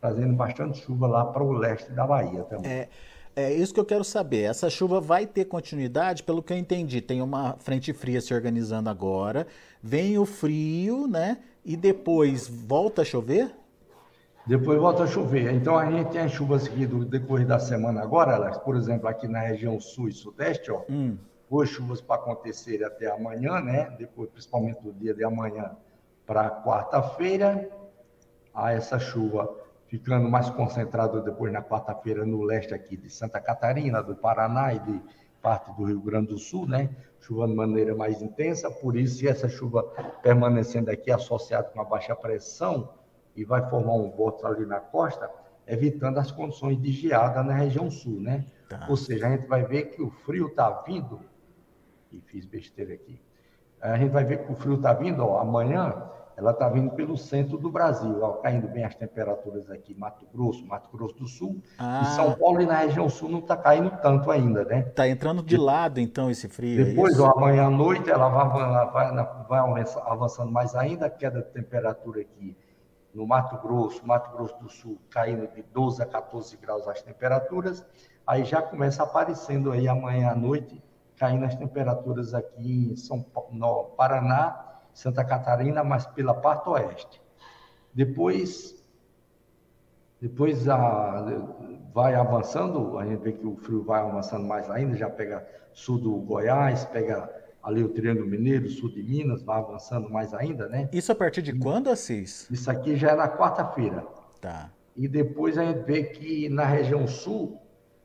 trazendo 0.00 0.34
bastante 0.34 0.78
chuva 0.80 1.06
lá 1.06 1.24
para 1.24 1.44
o 1.44 1.52
leste 1.52 1.92
da 1.92 2.04
Bahia 2.04 2.42
também. 2.44 2.70
É, 2.70 2.88
é 3.36 3.52
isso 3.52 3.74
que 3.74 3.78
eu 3.78 3.84
quero 3.84 4.02
saber. 4.02 4.44
Essa 4.44 4.70
chuva 4.70 4.98
vai 4.98 5.26
ter 5.26 5.44
continuidade, 5.44 6.22
pelo 6.22 6.42
que 6.42 6.54
eu 6.54 6.56
entendi. 6.56 7.02
Tem 7.02 7.20
uma 7.20 7.54
frente 7.58 7.92
fria 7.92 8.18
se 8.20 8.32
organizando 8.32 8.88
agora, 8.88 9.46
vem 9.82 10.18
o 10.18 10.24
frio, 10.24 11.06
né? 11.06 11.38
E 11.62 11.76
depois 11.76 12.48
volta 12.48 13.02
a 13.02 13.04
chover? 13.04 13.54
Depois 14.46 14.80
volta 14.80 15.02
a 15.02 15.06
chover. 15.06 15.52
Então 15.52 15.76
a 15.76 15.90
gente 15.90 16.12
tem 16.12 16.22
as 16.22 16.32
chuvas 16.32 16.66
aqui 16.66 16.86
do 16.86 17.04
decorrer 17.04 17.46
da 17.46 17.58
semana 17.58 18.00
agora, 18.00 18.36
Alex, 18.36 18.56
por 18.58 18.74
exemplo, 18.74 19.06
aqui 19.06 19.28
na 19.28 19.40
região 19.40 19.78
sul 19.78 20.08
e 20.08 20.12
sudeste, 20.12 20.70
ó. 20.70 20.82
Hum. 20.88 21.18
Boas 21.50 21.68
chuvas 21.68 22.00
para 22.00 22.16
acontecer 22.16 22.82
até 22.82 23.10
amanhã, 23.10 23.60
né? 23.60 23.94
Depois, 23.98 24.30
principalmente 24.30 24.80
do 24.82 24.92
dia 24.92 25.12
de 25.12 25.22
amanhã 25.22 25.76
para 26.26 26.50
quarta-feira. 26.50 27.68
A 28.54 28.72
essa 28.72 28.98
chuva 28.98 29.54
ficando 29.88 30.28
mais 30.28 30.50
concentrada 30.50 31.20
depois 31.20 31.52
na 31.52 31.62
quarta-feira 31.62 32.24
no 32.24 32.42
leste 32.42 32.74
aqui 32.74 32.96
de 32.96 33.08
Santa 33.08 33.40
Catarina, 33.40 34.02
do 34.02 34.14
Paraná 34.14 34.74
e 34.74 34.78
de 34.80 35.00
parte 35.40 35.72
do 35.72 35.84
Rio 35.84 36.00
Grande 36.00 36.28
do 36.28 36.38
Sul, 36.38 36.66
né? 36.66 36.90
Chuva 37.20 37.46
de 37.46 37.54
maneira 37.54 37.94
mais 37.94 38.20
intensa, 38.20 38.70
por 38.70 38.96
isso 38.96 39.26
essa 39.28 39.48
chuva 39.48 39.82
permanecendo 40.22 40.90
aqui 40.90 41.10
associada 41.10 41.68
com 41.68 41.80
a 41.80 41.84
baixa 41.84 42.14
pressão, 42.14 42.90
e 43.34 43.44
vai 43.44 43.68
formar 43.68 43.94
um 43.94 44.10
boto 44.10 44.46
ali 44.46 44.64
na 44.64 44.80
costa, 44.80 45.30
evitando 45.66 46.18
as 46.18 46.30
condições 46.30 46.80
de 46.80 46.90
geada 46.90 47.42
na 47.42 47.52
região 47.52 47.90
sul, 47.90 48.20
né? 48.20 48.46
Tá. 48.68 48.86
Ou 48.88 48.96
seja, 48.96 49.26
a 49.26 49.30
gente 49.30 49.46
vai 49.46 49.62
ver 49.62 49.90
que 49.90 50.02
o 50.02 50.10
frio 50.10 50.48
está 50.48 50.70
vindo, 50.82 51.20
e 52.10 52.20
fiz 52.20 52.44
besteira 52.46 52.94
aqui, 52.94 53.20
a 53.80 53.96
gente 53.98 54.10
vai 54.10 54.24
ver 54.24 54.44
que 54.44 54.52
o 54.52 54.56
frio 54.56 54.74
está 54.74 54.92
vindo, 54.92 55.24
ó, 55.24 55.38
amanhã 55.38 56.10
ela 56.36 56.50
está 56.50 56.68
vindo 56.68 56.90
pelo 56.90 57.16
centro 57.16 57.56
do 57.56 57.70
Brasil, 57.70 58.20
ó, 58.22 58.32
caindo 58.34 58.68
bem 58.68 58.84
as 58.84 58.94
temperaturas 58.94 59.70
aqui, 59.70 59.94
Mato 59.94 60.26
Grosso, 60.32 60.66
Mato 60.66 60.90
Grosso 60.94 61.14
do 61.14 61.26
Sul, 61.26 61.62
ah. 61.78 62.02
e 62.02 62.06
São 62.14 62.34
Paulo 62.34 62.60
e 62.60 62.66
na 62.66 62.76
região 62.76 63.08
sul 63.08 63.30
não 63.30 63.38
está 63.38 63.56
caindo 63.56 63.90
tanto 64.02 64.30
ainda, 64.30 64.62
né? 64.64 64.80
Está 64.80 65.08
entrando 65.08 65.42
de 65.42 65.56
lado, 65.56 65.98
então, 65.98 66.30
esse 66.30 66.46
frio. 66.46 66.84
Depois, 66.84 67.18
é 67.18 67.22
ó, 67.22 67.30
amanhã 67.30 67.66
à 67.66 67.70
noite, 67.70 68.10
ela 68.10 68.28
vai, 68.28 68.90
vai, 68.90 69.24
vai 69.48 69.84
avançando 70.04 70.52
mais 70.52 70.74
ainda, 70.74 71.06
a 71.06 71.10
queda 71.10 71.40
de 71.40 71.48
temperatura 71.48 72.20
aqui 72.20 72.54
no 73.14 73.26
Mato 73.26 73.56
Grosso, 73.66 74.06
Mato 74.06 74.30
Grosso 74.36 74.58
do 74.58 74.68
Sul, 74.68 74.98
caindo 75.08 75.48
de 75.54 75.62
12 75.62 76.02
a 76.02 76.06
14 76.06 76.54
graus 76.58 76.86
as 76.86 77.00
temperaturas, 77.00 77.82
aí 78.26 78.44
já 78.44 78.60
começa 78.60 79.02
aparecendo 79.02 79.72
aí 79.72 79.88
amanhã 79.88 80.32
à 80.32 80.34
noite, 80.34 80.84
caindo 81.16 81.46
as 81.46 81.54
temperaturas 81.54 82.34
aqui 82.34 82.90
em 82.92 82.94
São 82.94 83.22
Paulo, 83.22 83.48
no 83.52 83.84
Paraná, 83.96 84.65
Santa 84.96 85.22
Catarina, 85.22 85.84
mas 85.84 86.06
pela 86.06 86.32
parte 86.32 86.70
oeste. 86.70 87.20
Depois, 87.92 88.82
depois 90.18 90.66
a, 90.70 91.22
vai 91.92 92.14
avançando, 92.14 92.98
a 92.98 93.04
gente 93.04 93.20
vê 93.20 93.32
que 93.32 93.46
o 93.46 93.56
frio 93.56 93.84
vai 93.84 94.00
avançando 94.00 94.46
mais 94.46 94.70
ainda, 94.70 94.96
já 94.96 95.10
pega 95.10 95.46
sul 95.74 95.98
do 95.98 96.16
Goiás, 96.16 96.86
pega 96.86 97.30
ali 97.62 97.84
o 97.84 97.90
Triângulo 97.90 98.26
Mineiro, 98.26 98.70
sul 98.70 98.88
de 98.88 99.02
Minas, 99.02 99.42
vai 99.42 99.58
avançando 99.58 100.08
mais 100.08 100.32
ainda, 100.32 100.66
né? 100.66 100.88
Isso 100.90 101.12
a 101.12 101.14
partir 101.14 101.42
de 101.42 101.52
quando, 101.52 101.90
Assis? 101.90 102.48
Isso 102.50 102.70
aqui 102.70 102.96
já 102.96 103.10
é 103.10 103.16
na 103.16 103.28
quarta-feira. 103.28 104.02
Tá. 104.40 104.70
E 104.96 105.06
depois 105.06 105.58
a 105.58 105.64
gente 105.66 105.84
vê 105.84 106.04
que 106.04 106.48
na 106.48 106.64
região 106.64 107.06
sul, 107.06 107.60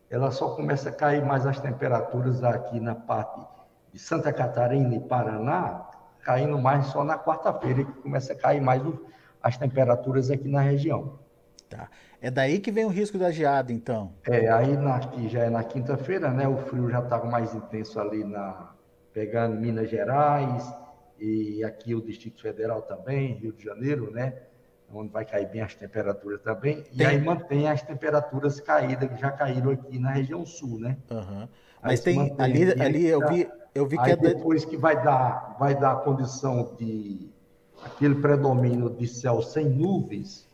ela 0.10 0.29
só 0.29 0.55
começa 0.57 0.89
a 0.89 0.91
cair 0.91 1.25
mais 1.25 1.45
as 1.45 1.57
temperaturas 1.57 2.43
aqui 2.43 2.81
na 2.81 2.95
parte 2.95 3.48
de 3.93 3.98
Santa 3.98 4.33
Catarina 4.33 4.93
e 4.93 5.00
Paraná, 5.00 5.89
caindo 6.22 6.58
mais 6.58 6.88
só 6.88 7.04
na 7.04 7.18
quarta-feira, 7.18 7.84
que 7.84 7.94
começa 7.94 8.34
a 8.34 8.36
cair 8.36 8.62
mais 8.62 8.82
as 9.42 9.58
temperaturas 9.58 10.30
aqui 10.30 10.48
na 10.48 10.62
região. 10.62 11.20
Tá. 11.70 11.90
É 12.22 12.30
daí 12.30 12.60
que 12.60 12.72
vem 12.72 12.86
o 12.86 12.90
risco 12.90 13.18
da 13.18 13.32
geada, 13.32 13.72
então? 13.72 14.13
É, 14.25 14.50
aí 14.50 14.75
na, 14.78 15.00
já 15.28 15.46
é 15.46 15.50
na 15.50 15.63
quinta-feira, 15.63 16.30
né? 16.30 16.48
O 16.48 16.58
frio 16.58 16.90
já 16.90 17.00
está 17.00 17.18
mais 17.24 17.56
intenso 17.56 18.00
ali 18.00 18.24
na 18.24 18.74
pegando 19.13 19.60
Minas 19.60 19.90
Gerais 19.90 20.74
e 21.20 21.63
aqui 21.63 21.94
o 21.94 22.01
Distrito 22.01 22.42
Federal 22.42 22.82
também, 22.82 23.34
Rio 23.34 23.54
de 23.54 23.63
Janeiro, 23.63 24.12
né? 24.12 24.34
Onde 24.94 25.12
vai 25.12 25.24
cair 25.24 25.48
bem 25.48 25.62
as 25.62 25.74
temperaturas 25.74 26.42
também. 26.42 26.82
Tem. 26.82 26.92
E 26.94 27.06
aí 27.06 27.20
mantém 27.20 27.70
as 27.70 27.82
temperaturas 27.82 28.60
caídas 28.60 29.10
que 29.10 29.20
já 29.20 29.32
caíram 29.32 29.72
aqui 29.72 29.98
na 29.98 30.12
região 30.12 30.46
sul, 30.46 30.80
né? 30.80 30.98
Uhum. 31.10 31.48
Mas 31.82 32.01
tem 32.01 32.36
ali, 32.38 32.72
ali 32.82 33.08
eu 33.08 33.25
vi, 33.28 33.48
eu 33.74 33.86
vi 33.86 33.98
que 33.98 34.04
aí 34.04 34.12
é 34.12 34.16
depois 34.16 34.66
que 34.66 34.75
vai 34.75 35.01
dar, 35.01 35.56
vai 35.60 35.74
dar 35.75 35.94
a 35.94 35.96
condição 35.98 36.75
de 36.78 37.30
aquele 37.84 38.16
predomínio 38.16 38.90
de 38.90 39.08
céu 39.08 39.42
sem 39.42 39.70
nuvens 39.70 40.48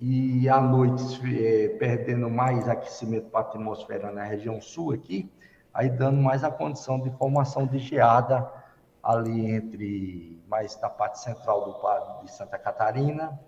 e 0.00 0.48
à 0.48 0.60
noite 0.60 1.20
é, 1.44 1.68
perdendo 1.68 2.28
mais 2.28 2.68
aquecimento 2.68 3.30
para 3.30 3.40
a 3.40 3.42
atmosfera 3.44 4.10
na 4.10 4.24
região 4.24 4.60
sul 4.60 4.92
aqui, 4.92 5.30
aí 5.72 5.88
dando 5.88 6.20
mais 6.20 6.44
a 6.44 6.50
condição 6.50 7.00
de 7.00 7.10
formação 7.10 7.66
de 7.66 7.78
geada 7.78 8.50
ali 9.02 9.50
entre 9.50 10.40
mais 10.48 10.78
na 10.80 10.90
parte 10.90 11.20
central 11.20 11.64
do 11.64 11.74
quadro 11.74 12.24
de 12.24 12.32
Santa 12.32 12.58
Catarina. 12.58 13.40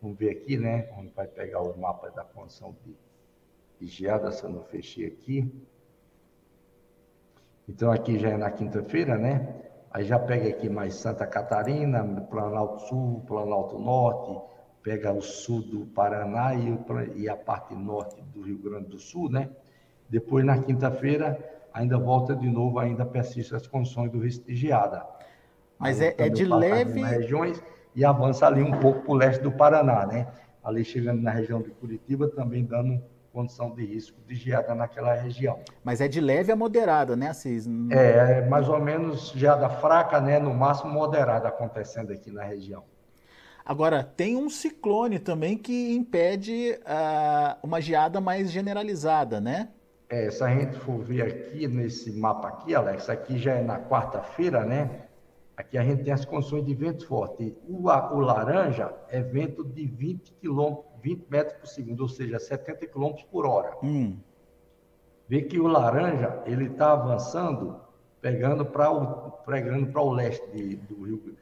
Vamos 0.00 0.18
ver 0.18 0.30
aqui, 0.30 0.58
né? 0.58 0.88
Onde 0.98 1.12
vai 1.14 1.26
pegar 1.26 1.60
o 1.62 1.78
mapa 1.78 2.10
da 2.10 2.24
condição 2.24 2.74
de, 2.84 2.96
de 3.80 3.86
geada, 3.86 4.30
se 4.30 4.44
eu 4.44 4.50
não 4.50 4.62
fechei 4.64 5.06
aqui. 5.06 5.50
Então 7.72 7.90
aqui 7.90 8.18
já 8.18 8.28
é 8.28 8.36
na 8.36 8.50
quinta-feira, 8.50 9.16
né? 9.16 9.48
Aí 9.90 10.04
já 10.04 10.18
pega 10.18 10.46
aqui 10.46 10.68
mais 10.68 10.94
Santa 10.94 11.26
Catarina, 11.26 12.04
Planalto 12.30 12.82
Sul, 12.82 13.24
Planalto 13.26 13.78
Norte, 13.78 14.38
pega 14.82 15.10
o 15.10 15.22
sul 15.22 15.62
do 15.62 15.86
Paraná 15.86 16.54
e, 16.54 16.70
o, 16.70 16.84
e 17.16 17.30
a 17.30 17.36
parte 17.36 17.74
norte 17.74 18.20
do 18.34 18.42
Rio 18.42 18.58
Grande 18.58 18.88
do 18.88 18.98
Sul, 18.98 19.30
né? 19.30 19.48
Depois, 20.06 20.44
na 20.44 20.58
quinta-feira, 20.58 21.38
ainda 21.72 21.96
volta 21.96 22.36
de 22.36 22.46
novo, 22.46 22.78
ainda 22.78 23.06
persiste 23.06 23.54
as 23.54 23.66
condições 23.66 24.10
do 24.10 24.20
geada. 24.54 25.06
Mas 25.78 25.98
é, 25.98 26.14
é 26.18 26.28
de 26.28 26.44
leve... 26.44 27.02
regiões 27.02 27.62
e 27.94 28.04
avança 28.04 28.46
ali 28.46 28.62
um 28.62 28.78
pouco 28.80 29.00
para 29.00 29.12
o 29.12 29.14
leste 29.14 29.42
do 29.42 29.50
Paraná, 29.50 30.06
né? 30.06 30.26
Ali 30.62 30.84
chegando 30.84 31.22
na 31.22 31.30
região 31.30 31.62
de 31.62 31.70
Curitiba, 31.70 32.28
também 32.28 32.66
dando 32.66 33.02
condição 33.32 33.74
de 33.74 33.84
risco 33.84 34.20
de 34.26 34.34
geada 34.34 34.74
naquela 34.74 35.14
região. 35.14 35.60
Mas 35.82 36.00
é 36.00 36.08
de 36.08 36.20
leve 36.20 36.52
a 36.52 36.56
moderada, 36.56 37.16
né, 37.16 37.28
Assis? 37.28 37.66
É, 37.90 38.46
mais 38.46 38.68
ou 38.68 38.78
menos 38.78 39.32
geada 39.34 39.68
fraca, 39.68 40.20
né? 40.20 40.38
No 40.38 40.52
máximo 40.52 40.92
moderada 40.92 41.48
acontecendo 41.48 42.12
aqui 42.12 42.30
na 42.30 42.44
região. 42.44 42.84
Agora, 43.64 44.02
tem 44.02 44.36
um 44.36 44.50
ciclone 44.50 45.18
também 45.18 45.56
que 45.56 45.94
impede 45.94 46.78
uh, 46.80 47.56
uma 47.62 47.80
geada 47.80 48.20
mais 48.20 48.50
generalizada, 48.50 49.40
né? 49.40 49.68
É, 50.08 50.30
se 50.30 50.42
a 50.44 50.48
gente 50.48 50.76
for 50.80 50.98
ver 50.98 51.22
aqui 51.22 51.66
nesse 51.66 52.12
mapa 52.12 52.48
aqui, 52.48 52.74
Alex, 52.74 53.08
aqui 53.08 53.38
já 53.38 53.54
é 53.54 53.62
na 53.62 53.78
quarta-feira, 53.78 54.64
né? 54.64 55.06
Aqui 55.56 55.78
a 55.78 55.84
gente 55.84 56.02
tem 56.02 56.12
as 56.12 56.24
condições 56.24 56.64
de 56.64 56.74
vento 56.74 57.06
forte. 57.06 57.56
O, 57.68 57.88
o 57.88 58.20
laranja 58.20 58.92
é 59.08 59.22
vento 59.22 59.64
de 59.64 59.86
20, 59.86 60.32
km, 60.34 60.82
20 61.02 61.26
metros 61.28 61.58
por 61.58 61.66
segundo, 61.66 62.00
ou 62.00 62.08
seja, 62.08 62.38
70 62.38 62.86
km 62.86 63.14
por 63.30 63.46
hora. 63.46 63.76
Hum. 63.82 64.18
Vê 65.28 65.42
que 65.42 65.58
o 65.58 65.66
laranja 65.66 66.42
ele 66.46 66.66
está 66.66 66.92
avançando, 66.92 67.80
pegando 68.20 68.64
para 68.64 68.90
o, 68.90 69.32
pegando 69.44 69.90
para 69.90 70.02
o 70.02 70.12
leste 70.12 70.46
de, 70.50 70.76
do 70.76 71.04
Rio 71.04 71.36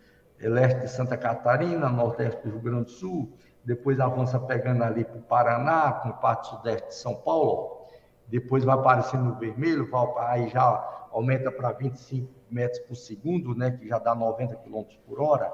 leste 0.49 0.81
de 0.81 0.89
Santa 0.89 1.17
Catarina, 1.17 1.89
nordeste 1.91 2.43
do 2.43 2.53
Rio 2.53 2.61
Grande 2.61 2.85
do 2.85 2.91
Sul, 2.91 3.33
depois 3.63 4.01
avança 4.01 4.39
pegando 4.41 4.83
ali 4.83 5.05
para 5.05 5.19
o 5.19 5.23
Paraná, 5.23 5.93
com 5.93 6.13
parte 6.13 6.49
sudeste 6.49 6.89
de 6.89 6.95
São 6.95 7.15
Paulo, 7.15 7.87
depois 8.27 8.65
vai 8.65 8.75
aparecendo 8.75 9.25
no 9.25 9.35
vermelho, 9.35 9.91
vai, 9.91 10.07
aí 10.19 10.49
já 10.49 11.09
aumenta 11.11 11.51
para 11.53 11.73
25 11.73 12.33
metros 12.51 12.81
por 12.81 12.95
segundo, 12.95 13.55
né, 13.55 13.73
que 13.73 13.87
já 13.89 13.99
dá 13.99 14.15
90 14.15 14.57
km 14.57 14.83
por 15.07 15.21
hora, 15.21 15.53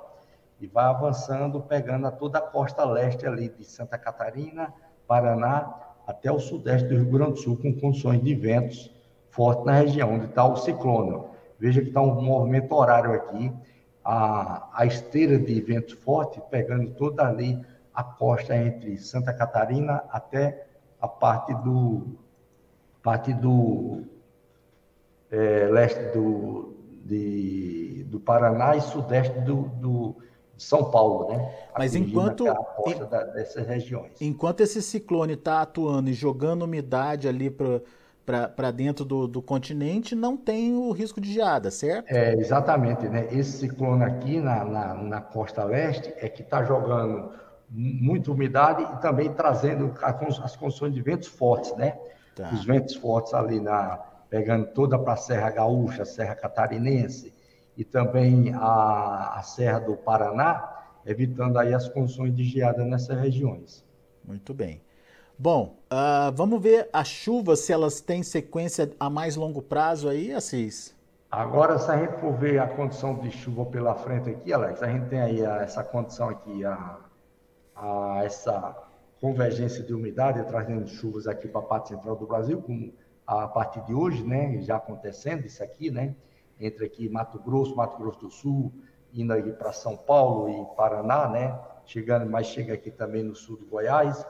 e 0.60 0.66
vai 0.66 0.84
avançando, 0.86 1.60
pegando 1.60 2.06
a 2.06 2.10
toda 2.10 2.38
a 2.38 2.42
costa 2.42 2.84
leste 2.84 3.26
ali 3.26 3.48
de 3.48 3.64
Santa 3.64 3.98
Catarina, 3.98 4.72
Paraná, 5.06 5.74
até 6.06 6.30
o 6.30 6.38
sudeste 6.38 6.88
do 6.88 6.96
Rio 6.96 7.10
Grande 7.10 7.32
do 7.32 7.38
Sul, 7.38 7.56
com 7.56 7.78
condições 7.78 8.22
de 8.22 8.34
ventos 8.34 8.90
fortes 9.30 9.64
na 9.66 9.72
região, 9.72 10.14
onde 10.14 10.26
está 10.26 10.44
o 10.44 10.56
ciclone. 10.56 11.22
Veja 11.58 11.80
que 11.82 11.88
está 11.88 12.00
um 12.00 12.20
movimento 12.20 12.74
horário 12.74 13.12
aqui, 13.12 13.52
a, 14.04 14.68
a 14.72 14.86
esteira 14.86 15.38
de 15.38 15.60
vento 15.60 15.96
forte, 15.96 16.40
pegando 16.50 16.90
toda 16.92 17.26
ali 17.26 17.60
a 17.92 18.04
costa 18.04 18.56
entre 18.56 18.98
Santa 18.98 19.32
Catarina 19.32 20.04
até 20.10 20.66
a 21.00 21.08
parte 21.08 21.52
do 21.54 22.18
parte 23.02 23.32
do 23.32 24.04
é, 25.30 25.68
leste 25.70 26.12
do, 26.12 26.74
de, 27.04 28.04
do 28.08 28.18
Paraná 28.18 28.74
e 28.76 28.80
sudeste 28.80 29.38
do, 29.40 29.62
do 29.80 30.16
São 30.56 30.90
Paulo, 30.90 31.28
né? 31.28 31.54
Mas 31.76 31.94
enquanto 31.94 32.48
a 32.48 32.54
da, 33.10 33.24
dessas 33.24 33.66
regiões. 33.66 34.12
Enquanto 34.20 34.62
esse 34.62 34.80
ciclone 34.80 35.34
está 35.34 35.60
atuando 35.60 36.08
e 36.08 36.14
jogando 36.14 36.62
umidade 36.62 37.28
ali 37.28 37.50
para 37.50 38.70
dentro 38.70 39.04
do, 39.04 39.28
do, 39.28 39.42
continente, 39.42 40.14
não 40.14 40.36
tem 40.36 40.74
o 40.74 40.90
risco 40.92 41.20
de 41.20 41.32
geada, 41.32 41.70
certo? 41.70 42.10
É, 42.10 42.34
exatamente. 42.34 43.06
Né? 43.08 43.28
Esse 43.30 43.58
ciclone 43.58 44.04
aqui 44.04 44.40
na, 44.40 44.64
na, 44.64 44.94
na 44.94 45.20
costa 45.20 45.62
leste 45.64 46.12
é 46.16 46.28
que 46.28 46.42
está 46.42 46.64
jogando 46.64 47.30
muita 47.68 48.30
umidade 48.30 48.82
e 48.82 49.00
também 49.00 49.32
trazendo 49.32 49.92
as 50.42 50.56
condições 50.56 50.94
de 50.94 51.02
ventos 51.02 51.28
fortes, 51.28 51.74
né? 51.76 51.98
Tá. 52.34 52.50
Os 52.52 52.64
ventos 52.64 52.94
fortes 52.94 53.34
ali 53.34 53.60
na 53.60 53.98
pegando 54.28 54.66
toda 54.66 54.98
para 54.98 55.14
a 55.14 55.16
Serra 55.16 55.50
Gaúcha, 55.50 56.04
Serra 56.04 56.34
Catarinense 56.34 57.32
e 57.76 57.84
também 57.84 58.52
a, 58.54 59.38
a 59.38 59.42
Serra 59.42 59.80
do 59.80 59.96
Paraná, 59.96 60.86
evitando 61.04 61.58
aí 61.58 61.74
as 61.74 61.88
condições 61.88 62.34
de 62.34 62.44
geada 62.44 62.84
nessas 62.84 63.18
regiões. 63.18 63.84
Muito 64.24 64.54
bem. 64.54 64.80
Bom, 65.38 65.76
uh, 65.92 66.32
vamos 66.34 66.62
ver 66.62 66.88
as 66.92 67.08
chuvas, 67.08 67.60
se 67.60 67.72
elas 67.72 68.00
têm 68.00 68.22
sequência 68.22 68.90
a 68.98 69.10
mais 69.10 69.36
longo 69.36 69.60
prazo 69.60 70.08
aí, 70.08 70.32
Assis? 70.32 70.96
Agora, 71.30 71.78
se 71.78 71.90
a 71.90 71.98
gente 71.98 72.18
for 72.18 72.32
ver 72.32 72.58
a 72.58 72.66
condição 72.66 73.18
de 73.18 73.30
chuva 73.30 73.66
pela 73.66 73.94
frente 73.94 74.30
aqui, 74.30 74.52
Alex, 74.52 74.82
a 74.82 74.88
gente 74.88 75.08
tem 75.08 75.20
aí 75.20 75.44
a, 75.44 75.56
essa 75.56 75.84
condição 75.84 76.30
aqui, 76.30 76.64
a, 76.64 76.98
a, 77.74 78.22
essa 78.24 78.74
convergência 79.20 79.82
de 79.82 79.92
umidade 79.92 80.42
trazendo 80.44 80.88
chuvas 80.88 81.26
aqui 81.26 81.46
para 81.46 81.60
a 81.60 81.64
parte 81.64 81.90
central 81.90 82.16
do 82.16 82.26
Brasil, 82.26 82.62
como 82.62 82.92
a 83.26 83.46
partir 83.48 83.84
de 83.84 83.92
hoje, 83.92 84.24
né, 84.24 84.62
já 84.62 84.76
acontecendo 84.76 85.44
isso 85.44 85.62
aqui, 85.62 85.90
né, 85.90 86.14
entre 86.60 86.86
aqui 86.86 87.08
Mato 87.08 87.38
Grosso, 87.38 87.76
Mato 87.76 87.96
Grosso 87.98 88.20
do 88.20 88.30
Sul, 88.30 88.72
indo 89.12 89.32
aí 89.32 89.52
para 89.52 89.72
São 89.72 89.96
Paulo 89.96 90.48
e 90.48 90.76
Paraná, 90.76 91.28
né, 91.28 91.58
chegando, 91.84 92.28
mas 92.30 92.46
chega 92.46 92.74
aqui 92.74 92.90
também 92.90 93.22
no 93.22 93.34
sul 93.34 93.56
do 93.56 93.66
Goiás, 93.66 94.26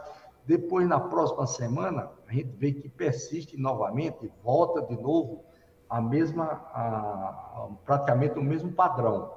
depois, 0.47 0.87
na 0.87 1.01
próxima 1.01 1.45
semana, 1.45 2.09
a 2.29 2.33
gente 2.33 2.51
vê 2.57 2.73
que 2.73 2.89
persiste 2.89 3.57
novamente, 3.57 4.33
volta 4.45 4.81
de 4.81 4.95
novo 5.03 5.45
a 5.91 6.01
mesma, 6.01 6.45
a, 6.73 7.69
praticamente 7.85 8.39
o 8.39 8.43
mesmo 8.43 8.71
padrão. 8.71 9.33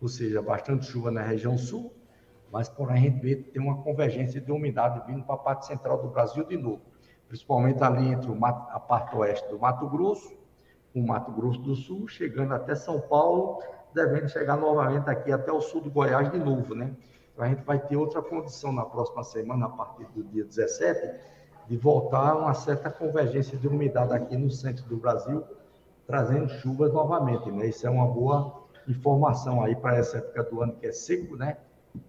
Ou 0.00 0.08
seja, 0.08 0.40
bastante 0.40 0.86
chuva 0.86 1.10
na 1.10 1.20
região 1.20 1.58
sul, 1.58 1.92
mas 2.52 2.68
por 2.68 2.92
a 2.92 2.96
gente 2.96 3.20
vê 3.20 3.34
tem 3.34 3.60
uma 3.60 3.82
convergência 3.82 4.40
de 4.40 4.52
umidade 4.52 5.04
vindo 5.04 5.24
para 5.24 5.34
a 5.34 5.38
parte 5.38 5.66
central 5.66 6.00
do 6.00 6.08
Brasil 6.08 6.44
de 6.44 6.56
novo. 6.56 6.82
Principalmente 7.26 7.82
ali 7.82 8.12
entre 8.12 8.30
o 8.30 8.44
a 8.44 8.78
parte 8.78 9.16
oeste 9.16 9.48
do 9.48 9.58
Mato 9.58 9.88
Grosso, 9.88 10.32
o 10.94 11.02
Mato 11.02 11.32
Grosso 11.32 11.60
do 11.60 11.74
Sul, 11.74 12.06
chegando 12.08 12.52
até 12.52 12.74
São 12.74 13.00
Paulo, 13.00 13.62
devendo 13.94 14.28
chegar 14.28 14.56
novamente 14.56 15.08
aqui 15.08 15.32
até 15.32 15.52
o 15.52 15.60
sul 15.60 15.80
do 15.80 15.90
Goiás 15.90 16.30
de 16.30 16.38
novo, 16.38 16.74
né? 16.74 16.94
a 17.38 17.48
gente 17.48 17.62
vai 17.64 17.78
ter 17.78 17.96
outra 17.96 18.22
condição 18.22 18.72
na 18.72 18.84
próxima 18.84 19.24
semana, 19.24 19.66
a 19.66 19.68
partir 19.68 20.04
do 20.14 20.22
dia 20.24 20.44
17, 20.44 21.18
de 21.68 21.76
voltar 21.76 22.36
uma 22.36 22.54
certa 22.54 22.90
convergência 22.90 23.56
de 23.56 23.66
umidade 23.66 24.12
aqui 24.12 24.36
no 24.36 24.50
centro 24.50 24.84
do 24.84 24.96
Brasil, 24.96 25.42
trazendo 26.06 26.48
chuvas 26.48 26.92
novamente, 26.92 27.50
né? 27.50 27.66
Isso 27.66 27.86
é 27.86 27.90
uma 27.90 28.06
boa 28.06 28.66
informação 28.86 29.62
aí 29.62 29.74
para 29.74 29.96
essa 29.96 30.18
época 30.18 30.42
do 30.44 30.62
ano 30.62 30.74
que 30.74 30.86
é 30.86 30.92
seco, 30.92 31.36
né? 31.36 31.56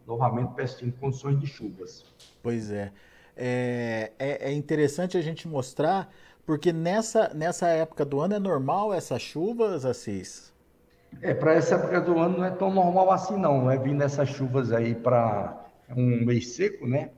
Novamente 0.05 0.53
persistindo 0.53 0.93
condições 0.97 1.39
de 1.39 1.47
chuvas. 1.47 2.05
Pois 2.41 2.71
é. 2.71 2.91
é. 3.35 4.11
É, 4.19 4.49
é 4.49 4.51
interessante 4.51 5.17
a 5.17 5.21
gente 5.21 5.47
mostrar, 5.47 6.09
porque 6.45 6.73
nessa, 6.73 7.33
nessa 7.33 7.67
época 7.67 8.03
do 8.03 8.19
ano 8.19 8.35
é 8.35 8.39
normal 8.39 8.93
essas 8.93 9.21
chuvas, 9.21 9.85
Assis? 9.85 10.53
É, 11.21 11.33
para 11.33 11.53
essa 11.53 11.75
época 11.75 12.01
do 12.01 12.17
ano 12.17 12.39
não 12.39 12.45
é 12.45 12.51
tão 12.51 12.73
normal 12.73 13.11
assim 13.11 13.37
não, 13.37 13.69
é 13.69 13.77
vindo 13.77 14.01
essas 14.01 14.29
chuvas 14.29 14.71
aí 14.71 14.95
para 14.95 15.67
um 15.95 16.25
mês 16.25 16.55
seco, 16.55 16.87
né? 16.87 17.11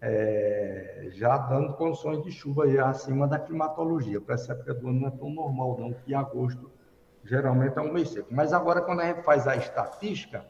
É, 0.00 1.08
já 1.14 1.36
dando 1.36 1.74
condições 1.74 2.22
de 2.22 2.30
chuva 2.30 2.64
aí 2.64 2.78
acima 2.78 3.26
da 3.26 3.38
climatologia. 3.38 4.20
Para 4.20 4.36
essa 4.36 4.52
época 4.52 4.74
do 4.74 4.88
ano 4.88 5.00
não 5.00 5.08
é 5.08 5.10
tão 5.10 5.30
normal 5.30 5.76
não, 5.78 5.92
que 5.92 6.14
agosto 6.14 6.70
geralmente 7.24 7.76
é 7.76 7.82
um 7.82 7.92
mês 7.92 8.10
seco. 8.10 8.28
Mas 8.30 8.52
agora 8.52 8.80
quando 8.80 9.00
a 9.00 9.06
gente 9.06 9.22
faz 9.22 9.48
a 9.48 9.56
estatística, 9.56 10.46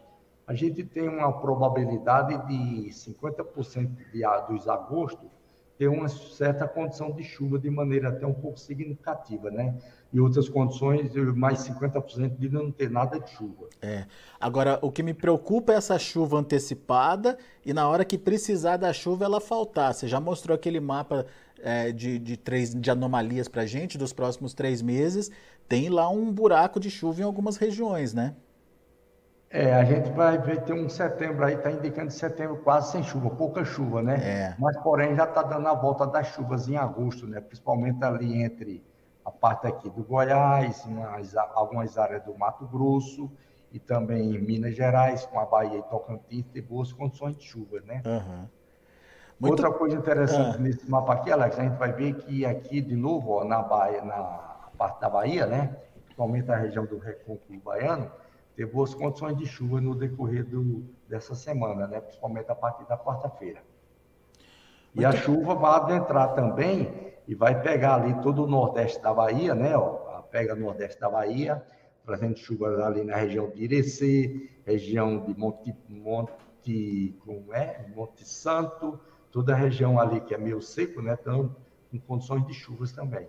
a 0.46 0.54
gente 0.54 0.84
tem 0.84 1.08
uma 1.08 1.40
probabilidade 1.40 2.36
de 2.46 2.90
50% 2.90 3.96
de, 4.12 4.22
dos 4.48 4.68
agosto 4.68 5.30
ter 5.78 5.86
uma 5.86 6.08
certa 6.08 6.66
condição 6.66 7.12
de 7.12 7.22
chuva 7.22 7.56
de 7.56 7.70
maneira 7.70 8.08
até 8.08 8.26
um 8.26 8.34
pouco 8.34 8.58
significativa, 8.58 9.48
né? 9.48 9.76
E 10.12 10.18
outras 10.18 10.48
condições, 10.48 11.14
mais 11.36 11.60
50% 11.60 12.36
de 12.36 12.48
não 12.48 12.72
ter 12.72 12.90
nada 12.90 13.20
de 13.20 13.30
chuva. 13.30 13.68
É. 13.80 14.04
Agora, 14.40 14.78
o 14.82 14.90
que 14.90 15.02
me 15.02 15.14
preocupa 15.14 15.72
é 15.72 15.76
essa 15.76 15.96
chuva 15.98 16.38
antecipada 16.38 17.38
e 17.64 17.72
na 17.72 17.88
hora 17.88 18.04
que 18.04 18.18
precisar 18.18 18.76
da 18.76 18.92
chuva 18.92 19.24
ela 19.24 19.40
faltar. 19.40 19.94
Você 19.94 20.08
já 20.08 20.18
mostrou 20.18 20.54
aquele 20.54 20.80
mapa 20.80 21.24
é, 21.62 21.92
de, 21.92 22.18
de, 22.18 22.36
três, 22.36 22.74
de 22.74 22.90
anomalias 22.90 23.46
para 23.46 23.64
gente 23.64 23.96
dos 23.96 24.12
próximos 24.12 24.54
três 24.54 24.82
meses. 24.82 25.30
Tem 25.68 25.88
lá 25.88 26.08
um 26.08 26.32
buraco 26.32 26.80
de 26.80 26.90
chuva 26.90 27.20
em 27.20 27.24
algumas 27.24 27.56
regiões, 27.56 28.12
né? 28.12 28.34
É, 29.50 29.74
a 29.74 29.82
gente 29.82 30.10
vai 30.10 30.36
ver, 30.36 30.62
tem 30.62 30.74
um 30.74 30.88
setembro 30.90 31.44
aí, 31.44 31.54
está 31.54 31.70
indicando 31.70 32.10
setembro 32.10 32.58
quase 32.58 32.92
sem 32.92 33.02
chuva, 33.02 33.30
pouca 33.30 33.64
chuva, 33.64 34.02
né? 34.02 34.16
É. 34.22 34.56
Mas, 34.58 34.76
porém, 34.82 35.16
já 35.16 35.24
está 35.24 35.42
dando 35.42 35.66
a 35.68 35.74
volta 35.74 36.06
das 36.06 36.26
chuvas 36.28 36.68
em 36.68 36.76
agosto, 36.76 37.26
né? 37.26 37.40
Principalmente 37.40 38.04
ali 38.04 38.42
entre 38.42 38.84
a 39.24 39.30
parte 39.30 39.66
aqui 39.66 39.88
do 39.88 40.04
Goiás, 40.04 40.84
umas, 40.84 41.34
algumas 41.36 41.96
áreas 41.96 42.22
do 42.24 42.36
Mato 42.36 42.66
Grosso 42.66 43.30
e 43.72 43.78
também 43.78 44.34
em 44.34 44.38
Minas 44.38 44.74
Gerais, 44.74 45.24
com 45.26 45.40
a 45.40 45.46
Bahia 45.46 45.78
e 45.78 45.82
Tocantins, 45.84 46.44
tem 46.52 46.62
boas 46.62 46.92
condições 46.92 47.36
de 47.36 47.44
chuva, 47.44 47.80
né? 47.86 48.02
Uhum. 48.04 48.46
Muito... 49.40 49.52
Outra 49.52 49.70
coisa 49.70 49.96
interessante 49.96 50.56
ah. 50.56 50.60
nesse 50.60 50.90
mapa 50.90 51.14
aqui, 51.14 51.30
Alex, 51.30 51.58
a 51.58 51.62
gente 51.62 51.76
vai 51.76 51.92
ver 51.92 52.14
que 52.14 52.44
aqui, 52.44 52.80
de 52.80 52.96
novo, 52.96 53.32
ó, 53.32 53.44
na, 53.44 53.62
Bahia, 53.62 54.02
na 54.02 54.22
parte 54.76 55.00
da 55.00 55.08
Bahia, 55.08 55.46
né? 55.46 55.76
Principalmente 56.04 56.50
a 56.50 56.56
região 56.56 56.84
do 56.84 56.98
Recôncavo 56.98 57.60
Baiano, 57.64 58.10
ter 58.58 58.66
boas 58.66 58.92
condições 58.92 59.36
de 59.36 59.46
chuva 59.46 59.80
no 59.80 59.94
decorrer 59.94 60.44
do, 60.44 60.84
dessa 61.08 61.36
semana, 61.36 61.86
né? 61.86 62.00
principalmente 62.00 62.50
a 62.50 62.56
partir 62.56 62.84
da 62.88 62.98
quarta-feira. 62.98 63.62
E 64.96 65.04
a 65.04 65.12
chuva 65.12 65.54
vai 65.54 65.76
adentrar 65.76 66.34
também 66.34 67.14
e 67.28 67.36
vai 67.36 67.62
pegar 67.62 67.94
ali 67.94 68.20
todo 68.20 68.42
o 68.42 68.46
nordeste 68.48 69.00
da 69.00 69.14
Bahia, 69.14 69.54
né? 69.54 69.76
Ó, 69.76 70.22
pega 70.22 70.54
o 70.54 70.58
nordeste 70.58 70.98
da 71.00 71.08
Bahia, 71.08 71.64
trazendo 72.04 72.36
chuvas 72.36 72.80
ali 72.80 73.04
na 73.04 73.14
região 73.14 73.48
de 73.48 73.62
Irecê, 73.62 74.50
região 74.66 75.24
de 75.24 75.38
Monte, 75.38 75.72
Monte, 75.88 77.16
como 77.24 77.54
é? 77.54 77.86
Monte 77.94 78.26
Santo, 78.26 78.98
toda 79.30 79.52
a 79.52 79.56
região 79.56 80.00
ali 80.00 80.20
que 80.20 80.34
é 80.34 80.38
meio 80.38 80.60
seco, 80.60 81.00
né? 81.00 81.16
Então, 81.20 81.54
com 81.92 82.00
condições 82.00 82.44
de 82.44 82.54
chuvas 82.54 82.90
também. 82.90 83.28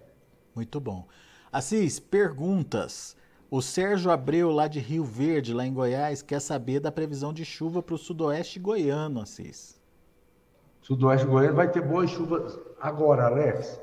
Muito 0.56 0.80
bom. 0.80 1.08
Assis, 1.52 2.00
perguntas. 2.00 3.16
O 3.52 3.64
Sérgio 3.64 4.12
Abreu, 4.12 4.52
lá 4.52 4.68
de 4.68 4.80
Rio 4.80 5.04
Verde, 5.04 5.56
lá 5.56 5.66
em 5.66 5.74
Goiás, 5.74 6.22
quer 6.22 6.40
saber 6.40 6.80
da 6.80 6.92
previsão 6.92 7.34
de 7.34 7.44
chuva 7.44 7.82
para 7.82 7.96
o 7.96 7.98
sudoeste 7.98 8.60
goiano, 8.60 9.22
Assis. 9.22 9.82
Sudoeste 10.84 11.26
goiano 11.26 11.56
vai 11.56 11.68
ter 11.68 11.82
boas 11.82 12.12
chuvas 12.12 12.60
agora, 12.80 13.26
Alex. 13.26 13.82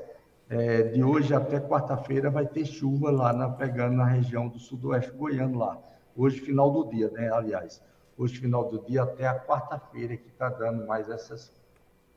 É, 0.49 0.83
de 0.83 1.03
hoje 1.03 1.33
até 1.33 1.59
quarta-feira 1.59 2.29
vai 2.29 2.45
ter 2.45 2.65
chuva 2.65 3.11
lá 3.11 3.33
na, 3.33 3.49
pegando 3.49 3.97
na 3.97 4.05
região 4.05 4.47
do 4.47 4.57
sudoeste 4.57 5.11
goiano 5.11 5.59
lá. 5.59 5.77
Hoje, 6.15 6.39
final 6.39 6.71
do 6.71 6.89
dia, 6.89 7.11
né? 7.11 7.29
Aliás, 7.29 7.83
hoje, 8.17 8.39
final 8.39 8.69
do 8.69 8.79
dia 8.85 9.03
até 9.03 9.27
a 9.27 9.37
quarta-feira 9.37 10.15
que 10.15 10.29
está 10.29 10.47
dando 10.47 10.87
mais 10.87 11.09
essas 11.09 11.51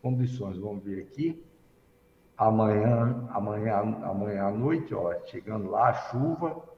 condições. 0.01 0.57
Vamos 0.57 0.85
ver 0.85 1.03
aqui. 1.03 1.45
Amanhã, 2.39 3.29
amanhã, 3.33 3.75
amanhã 4.05 4.45
à 4.45 4.51
noite, 4.53 4.95
ó, 4.95 5.13
chegando 5.27 5.69
lá 5.69 5.93
chuva 5.93 6.70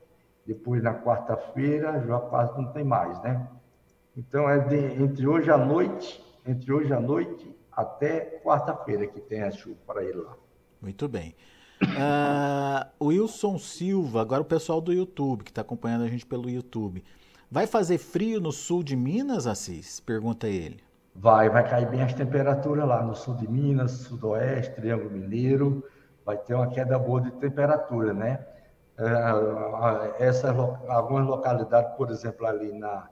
depois 0.46 0.82
na 0.82 0.94
quarta-feira 0.94 2.04
já 2.06 2.18
quase 2.18 2.56
não 2.56 2.72
tem 2.72 2.84
mais, 2.84 3.20
né? 3.22 3.46
Então 4.16 4.48
é 4.48 4.58
de, 4.58 5.02
entre 5.02 5.26
hoje 5.26 5.50
à 5.50 5.56
noite, 5.56 6.22
entre 6.46 6.72
hoje 6.72 6.92
à 6.92 7.00
noite 7.00 7.54
até 7.70 8.40
quarta-feira 8.44 9.06
que 9.06 9.20
tem 9.20 9.42
a 9.42 9.50
chuva 9.50 9.78
para 9.86 10.04
ir 10.04 10.14
lá. 10.14 10.34
Muito 10.80 11.08
bem. 11.08 11.34
Uh, 11.82 13.04
Wilson 13.06 13.58
Silva, 13.58 14.20
agora 14.20 14.42
o 14.42 14.44
pessoal 14.44 14.80
do 14.80 14.92
YouTube, 14.92 15.42
que 15.42 15.50
está 15.50 15.62
acompanhando 15.62 16.04
a 16.04 16.08
gente 16.08 16.24
pelo 16.26 16.48
YouTube. 16.48 17.02
Vai 17.50 17.66
fazer 17.66 17.98
frio 17.98 18.40
no 18.40 18.52
sul 18.52 18.82
de 18.82 18.96
Minas, 18.96 19.46
Assis? 19.46 20.00
Pergunta 20.00 20.46
ele. 20.46 20.80
Vai, 21.14 21.50
vai 21.50 21.68
cair 21.68 21.88
bem 21.90 22.02
as 22.02 22.14
temperaturas 22.14 22.86
lá 22.86 23.02
no 23.02 23.14
sul 23.14 23.34
de 23.34 23.50
Minas, 23.50 23.90
sudoeste, 23.92 24.74
Triângulo 24.76 25.10
Mineiro. 25.10 25.84
Vai 26.24 26.38
ter 26.38 26.54
uma 26.54 26.68
queda 26.68 26.98
boa 26.98 27.20
de 27.20 27.30
temperatura, 27.32 28.14
né? 28.14 28.46
É, 28.98 29.06
algumas 30.88 31.26
localidades, 31.26 31.96
por 31.96 32.10
exemplo, 32.10 32.46
ali 32.46 32.72
na 32.72 33.08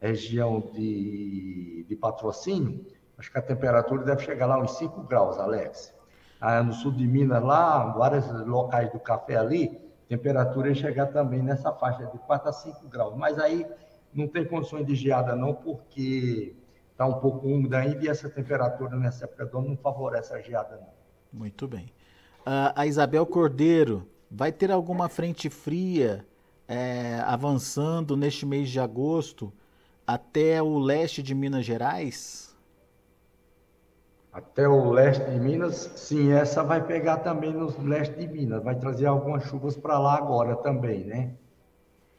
região 0.00 0.60
de, 0.72 1.84
de 1.88 1.96
patrocínio, 1.96 2.84
acho 3.18 3.30
que 3.30 3.38
a 3.38 3.42
temperatura 3.42 4.02
deve 4.02 4.22
chegar 4.22 4.46
lá 4.46 4.58
uns 4.58 4.72
5 4.78 5.02
graus, 5.02 5.38
Alex. 5.38 5.94
Ah, 6.40 6.62
no 6.62 6.72
sul 6.72 6.92
de 6.92 7.06
Minas, 7.06 7.42
lá, 7.42 7.84
vários 7.92 8.28
locais 8.46 8.90
do 8.92 8.98
café 8.98 9.36
ali, 9.36 9.78
temperatura 10.08 10.68
ia 10.68 10.74
chegar 10.74 11.06
também 11.06 11.42
nessa 11.42 11.70
faixa 11.72 12.06
de 12.06 12.18
4 12.18 12.48
a 12.48 12.52
5 12.52 12.88
graus. 12.88 13.14
Mas 13.16 13.38
aí 13.38 13.66
não 14.12 14.26
tem 14.26 14.44
condições 14.44 14.84
de 14.86 14.96
geada, 14.96 15.36
não, 15.36 15.54
porque 15.54 16.56
está 16.90 17.06
um 17.06 17.20
pouco 17.20 17.46
úmida 17.46 17.78
ainda 17.78 18.04
e 18.04 18.08
essa 18.08 18.28
temperatura 18.28 18.96
nessa 18.96 19.24
época 19.24 19.46
do 19.46 19.58
ano 19.58 19.68
não 19.68 19.76
favorece 19.76 20.34
a 20.34 20.40
geada, 20.40 20.76
não. 20.76 21.00
Muito 21.32 21.68
bem. 21.68 21.92
Uh, 22.40 22.74
a 22.74 22.86
Isabel 22.86 23.24
Cordeiro 23.24 24.09
Vai 24.30 24.52
ter 24.52 24.70
alguma 24.70 25.08
frente 25.08 25.50
fria 25.50 26.24
é, 26.68 27.20
avançando 27.24 28.16
neste 28.16 28.46
mês 28.46 28.68
de 28.68 28.78
agosto 28.78 29.52
até 30.06 30.62
o 30.62 30.78
leste 30.78 31.20
de 31.20 31.34
Minas 31.34 31.64
Gerais? 31.64 32.56
Até 34.32 34.68
o 34.68 34.88
leste 34.90 35.28
de 35.28 35.40
Minas, 35.40 35.90
sim, 35.96 36.30
essa 36.30 36.62
vai 36.62 36.86
pegar 36.86 37.16
também 37.18 37.52
no 37.52 37.66
leste 37.82 38.14
de 38.14 38.28
Minas, 38.28 38.62
vai 38.62 38.76
trazer 38.76 39.06
algumas 39.06 39.42
chuvas 39.42 39.76
para 39.76 39.98
lá 39.98 40.16
agora 40.16 40.54
também, 40.54 41.04
né? 41.04 41.34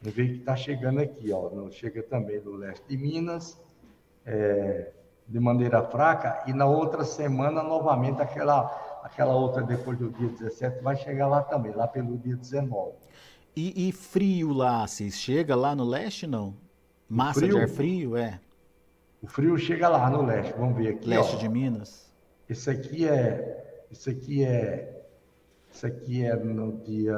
Vê 0.02 0.26
que 0.26 0.38
está 0.40 0.54
chegando 0.54 1.00
aqui, 1.00 1.32
ó, 1.32 1.48
chega 1.70 2.02
também 2.02 2.38
do 2.40 2.54
leste 2.54 2.86
de 2.86 2.98
Minas, 2.98 3.58
é, 4.26 4.90
de 5.26 5.40
maneira 5.40 5.82
fraca, 5.82 6.44
e 6.46 6.52
na 6.52 6.66
outra 6.66 7.04
semana 7.04 7.62
novamente 7.62 8.20
aquela 8.20 8.91
aquela 9.12 9.34
outra 9.34 9.62
depois 9.62 9.98
do 9.98 10.10
dia 10.10 10.28
17 10.28 10.82
vai 10.82 10.96
chegar 10.96 11.28
lá 11.28 11.42
também, 11.42 11.72
lá 11.72 11.86
pelo 11.86 12.16
dia 12.18 12.34
19. 12.34 12.92
E, 13.54 13.88
e 13.88 13.92
frio 13.92 14.52
lá, 14.52 14.86
se 14.86 15.10
chega 15.10 15.54
lá 15.54 15.76
no 15.76 15.84
leste, 15.84 16.26
não? 16.26 16.56
Massa 17.08 17.40
frio, 17.40 17.56
de 17.56 17.60
ar 17.60 17.68
frio, 17.68 18.16
é? 18.16 18.40
O 19.22 19.28
frio 19.28 19.58
chega 19.58 19.88
lá 19.88 20.08
no 20.08 20.22
leste, 20.22 20.54
vamos 20.56 20.76
ver 20.76 20.94
aqui. 20.94 21.08
Leste 21.08 21.36
ó. 21.36 21.38
de 21.38 21.48
Minas? 21.48 22.10
Esse 22.48 22.70
aqui 22.70 23.06
é. 23.06 23.86
Isso 23.90 24.08
aqui 24.08 24.42
é. 24.42 25.04
Isso 25.70 25.86
aqui 25.86 26.24
é 26.24 26.34
no 26.34 26.78
dia. 26.78 27.14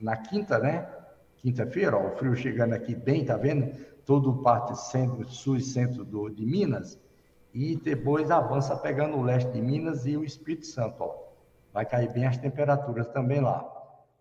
Na 0.00 0.16
quinta, 0.16 0.58
né? 0.58 0.88
Quinta-feira, 1.36 1.96
ó, 1.96 2.08
o 2.08 2.16
frio 2.16 2.34
chegando 2.34 2.72
aqui 2.72 2.94
bem, 2.94 3.24
tá 3.24 3.36
vendo? 3.36 3.70
Todo 4.06 4.42
parte 4.42 4.74
centro, 4.78 5.28
sul 5.28 5.56
e 5.56 5.60
centro 5.60 6.04
do, 6.04 6.30
de 6.30 6.46
Minas 6.46 6.98
e 7.56 7.74
depois 7.74 8.30
avança 8.30 8.76
pegando 8.76 9.16
o 9.16 9.22
leste 9.22 9.50
de 9.50 9.62
Minas 9.62 10.04
e 10.04 10.14
o 10.14 10.22
Espírito 10.22 10.66
Santo. 10.66 11.02
Ó. 11.02 11.16
Vai 11.72 11.86
cair 11.86 12.12
bem 12.12 12.26
as 12.26 12.36
temperaturas 12.36 13.08
também 13.08 13.40
lá. 13.40 13.66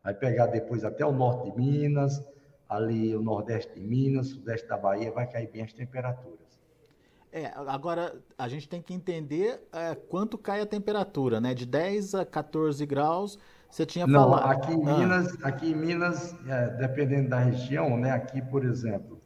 Vai 0.01 0.13
pegar 0.13 0.45
depois 0.45 0.85
até 0.85 1.05
o 1.05 1.11
norte 1.11 1.51
de 1.51 1.57
Minas, 1.57 2.25
ali 2.69 3.13
o 3.13 3.21
nordeste 3.21 3.73
de 3.73 3.81
Minas, 3.81 4.29
sudeste 4.29 4.65
da 4.69 4.77
Bahia, 4.77 5.11
vai 5.11 5.29
cair 5.29 5.51
bem 5.51 5.63
as 5.63 5.73
temperaturas. 5.73 6.39
É, 7.29 7.51
agora 7.67 8.15
a 8.37 8.47
gente 8.47 8.69
tem 8.69 8.81
que 8.81 8.93
entender 8.93 9.67
é, 9.73 9.93
quanto 9.95 10.37
cai 10.37 10.61
a 10.61 10.65
temperatura, 10.65 11.41
né? 11.41 11.53
De 11.53 11.65
10 11.65 12.15
a 12.15 12.25
14 12.25 12.85
graus, 12.85 13.37
você 13.69 13.85
tinha 13.85 14.07
Não, 14.07 14.29
falado. 14.29 14.49
Aqui 14.49 14.71
em 14.71 14.87
ah. 14.87 14.97
Minas, 14.97 15.43
aqui 15.43 15.71
em 15.71 15.75
Minas 15.75 16.33
é, 16.47 16.69
dependendo 16.69 17.27
da 17.31 17.39
região, 17.39 17.97
né? 17.97 18.11
Aqui, 18.11 18.41
por 18.41 18.63
exemplo, 18.63 19.19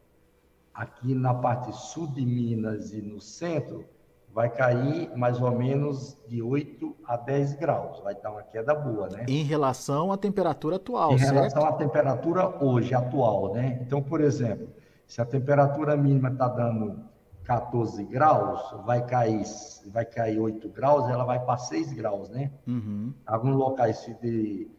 aqui 0.74 1.14
na 1.14 1.36
parte 1.36 1.72
sul 1.74 2.08
de 2.08 2.26
Minas 2.26 2.92
e 2.92 3.04
no 3.04 3.22
centro, 3.22 3.86
vai 4.34 4.50
cair 4.50 5.12
mais 5.16 5.42
ou 5.42 5.52
menos 5.52 6.18
de 6.28 6.42
8 6.42 6.96
a 7.06 7.18
10 7.18 7.56
graus, 7.56 8.00
vai 8.02 8.16
dar 8.16 8.32
uma 8.32 8.44
queda 8.44 8.76
boa, 8.76 9.10
né? 9.10 9.26
Em 9.28 9.44
relação 9.44 10.12
à 10.12 10.18
temperatura 10.18 10.76
atual, 10.76 11.14
Em 11.14 11.18
certo? 11.18 11.34
relação 11.34 11.66
à 11.66 11.74
temperatura 11.74 12.64
hoje, 12.64 12.94
atual, 12.94 13.54
né? 13.54 13.80
Então, 13.82 14.02
por 14.02 14.22
exemplo, 14.22 14.70
se 15.08 15.22
a 15.22 15.26
temperatura 15.26 15.98
mínima 15.98 16.30
está 16.30 16.48
dando 16.48 17.04
14 17.44 18.04
graus, 18.06 18.62
vai 18.86 19.04
cair, 19.06 19.44
vai 19.88 20.06
cair 20.06 20.40
8 20.40 20.70
graus, 20.70 21.10
ela 21.10 21.24
vai 21.24 21.40
para 21.44 21.58
6 21.58 21.94
graus, 21.94 22.30
né? 22.30 22.52
Uhum. 22.68 23.12
Alguns 23.26 23.56
locais, 23.56 23.98
se 23.98 24.14
de, 24.22 24.70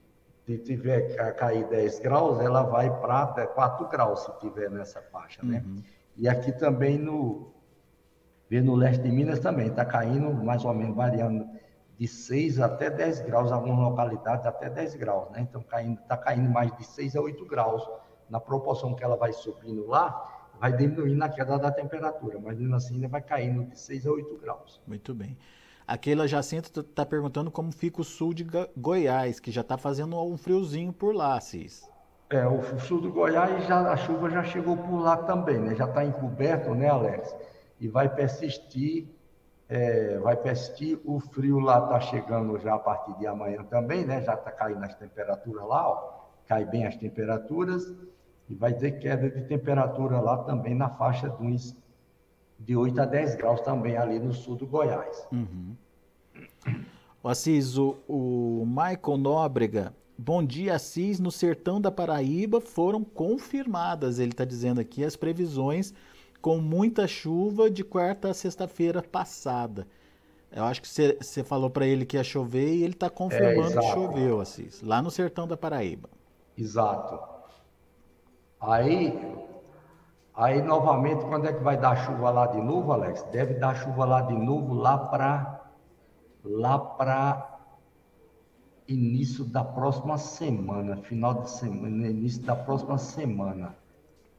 de 0.46 0.58
tiver 0.58 1.34
cair 1.34 1.66
10 1.66 1.98
graus, 1.98 2.38
ela 2.38 2.62
vai 2.62 2.88
para 3.00 3.46
4 3.48 3.88
graus, 3.88 4.20
se 4.20 4.38
tiver 4.38 4.70
nessa 4.70 5.02
faixa, 5.02 5.42
né? 5.42 5.64
Uhum. 5.66 5.82
E 6.16 6.28
aqui 6.28 6.52
também 6.52 6.96
no, 6.96 7.52
Vê 8.50 8.60
no 8.60 8.74
leste 8.74 9.02
de 9.02 9.12
Minas 9.12 9.38
também, 9.38 9.68
está 9.68 9.84
caindo 9.84 10.34
mais 10.44 10.64
ou 10.64 10.74
menos, 10.74 10.96
variando 10.96 11.48
de 11.96 12.08
6 12.08 12.58
até 12.58 12.90
10 12.90 13.20
graus, 13.20 13.52
algumas 13.52 13.78
localidades 13.78 14.44
até 14.44 14.68
10 14.68 14.96
graus, 14.96 15.30
né? 15.30 15.42
Então, 15.42 15.60
está 15.60 16.16
caindo 16.16 16.50
mais 16.50 16.76
de 16.76 16.84
6 16.84 17.14
a 17.14 17.20
8 17.20 17.46
graus. 17.46 17.88
Na 18.28 18.40
proporção 18.40 18.94
que 18.94 19.04
ela 19.04 19.16
vai 19.16 19.32
subindo 19.32 19.86
lá, 19.86 20.50
vai 20.60 20.72
diminuir 20.72 21.14
na 21.14 21.28
queda 21.28 21.58
da 21.58 21.70
temperatura, 21.70 22.40
mas 22.42 22.58
mesmo 22.58 22.74
assim 22.74 22.94
ainda 22.94 23.06
vai 23.06 23.22
caindo 23.22 23.64
de 23.70 23.78
6 23.78 24.06
a 24.06 24.10
8 24.10 24.38
graus. 24.38 24.80
Muito 24.84 25.14
bem. 25.14 25.38
Aquela 25.86 26.26
Jacinta 26.26 26.80
está 26.80 27.06
perguntando 27.06 27.50
como 27.50 27.70
fica 27.70 28.00
o 28.00 28.04
sul 28.04 28.34
de 28.34 28.46
Goiás, 28.76 29.38
que 29.38 29.52
já 29.52 29.60
está 29.60 29.76
fazendo 29.76 30.20
um 30.20 30.36
friozinho 30.36 30.92
por 30.92 31.14
lá, 31.14 31.40
Cis. 31.40 31.88
É, 32.30 32.46
o 32.46 32.78
sul 32.80 33.00
do 33.00 33.12
Goiás, 33.12 33.66
já, 33.66 33.92
a 33.92 33.96
chuva 33.96 34.30
já 34.30 34.42
chegou 34.42 34.76
por 34.76 35.00
lá 35.00 35.16
também, 35.16 35.58
né? 35.58 35.74
Já 35.74 35.84
está 35.84 36.04
encoberto, 36.04 36.74
né, 36.74 36.88
Alex? 36.88 37.34
E 37.80 37.88
vai 37.88 38.08
persistir, 38.08 39.08
é, 39.68 40.18
vai 40.18 40.36
persistir. 40.36 41.00
O 41.04 41.18
frio 41.18 41.58
lá 41.58 41.84
está 41.84 42.00
chegando 42.00 42.58
já 42.58 42.74
a 42.74 42.78
partir 42.78 43.16
de 43.18 43.26
amanhã 43.26 43.64
também, 43.64 44.04
né? 44.04 44.22
Já 44.22 44.34
está 44.34 44.50
caindo 44.50 44.84
as 44.84 44.94
temperaturas 44.94 45.66
lá, 45.66 45.88
ó. 45.88 46.20
Cai 46.46 46.64
bem 46.64 46.86
as 46.86 46.96
temperaturas 46.96 47.94
e 48.48 48.54
vai 48.54 48.74
ter 48.74 48.92
queda 48.92 49.30
de 49.30 49.42
temperatura 49.42 50.20
lá 50.20 50.38
também 50.38 50.74
na 50.74 50.90
faixa 50.90 51.28
de 51.28 51.42
uns 51.42 51.76
de 52.58 52.76
8 52.76 53.00
a 53.00 53.06
10 53.06 53.36
graus 53.36 53.60
também 53.62 53.96
ali 53.96 54.18
no 54.18 54.32
sul 54.32 54.56
do 54.56 54.66
Goiás. 54.66 55.26
Uhum. 55.32 55.74
O 57.22 57.28
Assis, 57.28 57.78
o, 57.78 57.96
o 58.06 58.64
Michael 58.66 59.16
Nóbrega 59.16 59.94
Bom 60.22 60.44
dia, 60.44 60.74
Assis. 60.74 61.18
No 61.18 61.30
sertão 61.30 61.80
da 61.80 61.90
Paraíba 61.90 62.60
foram 62.60 63.02
confirmadas, 63.02 64.18
ele 64.18 64.32
está 64.32 64.44
dizendo 64.44 64.78
aqui, 64.78 65.02
as 65.02 65.16
previsões 65.16 65.94
com 66.40 66.58
muita 66.58 67.06
chuva 67.06 67.70
de 67.70 67.84
quarta 67.84 68.30
a 68.30 68.34
sexta-feira 68.34 69.02
passada. 69.02 69.86
Eu 70.50 70.64
acho 70.64 70.82
que 70.82 70.88
você 70.88 71.44
falou 71.44 71.70
para 71.70 71.86
ele 71.86 72.04
que 72.04 72.16
ia 72.16 72.24
chover 72.24 72.74
e 72.74 72.82
ele 72.82 72.94
está 72.94 73.08
confirmando 73.08 73.78
é, 73.78 73.80
que 73.80 73.92
choveu, 73.92 74.40
Assis, 74.40 74.82
lá 74.82 75.00
no 75.00 75.10
sertão 75.10 75.46
da 75.46 75.56
Paraíba. 75.56 76.08
Exato. 76.58 77.20
Aí, 78.60 79.16
aí 80.34 80.60
novamente, 80.60 81.24
quando 81.24 81.46
é 81.46 81.52
que 81.52 81.62
vai 81.62 81.78
dar 81.78 82.04
chuva 82.04 82.30
lá 82.30 82.46
de 82.48 82.60
novo, 82.60 82.92
Alex? 82.92 83.22
Deve 83.30 83.54
dar 83.54 83.76
chuva 83.76 84.04
lá 84.04 84.22
de 84.22 84.34
novo 84.34 84.74
lá 84.74 84.98
para 84.98 85.60
lá 86.44 86.78
para 86.78 87.58
início 88.88 89.44
da 89.44 89.62
próxima 89.62 90.18
semana, 90.18 90.96
final 90.96 91.42
de 91.42 91.50
semana, 91.50 92.08
início 92.08 92.42
da 92.42 92.56
próxima 92.56 92.98
semana. 92.98 93.76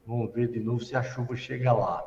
Vamos 0.06 0.34
ver 0.34 0.48
de 0.48 0.60
novo 0.60 0.80
se 0.80 0.96
a 0.96 1.04
chuva 1.04 1.36
chega 1.36 1.72
lá. 1.74 2.04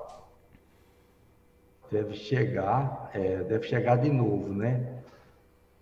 Deve 1.90 2.14
chegar, 2.14 3.10
é, 3.14 3.42
deve 3.44 3.66
chegar 3.66 3.96
de 3.96 4.10
novo, 4.10 4.48
né? 4.48 5.02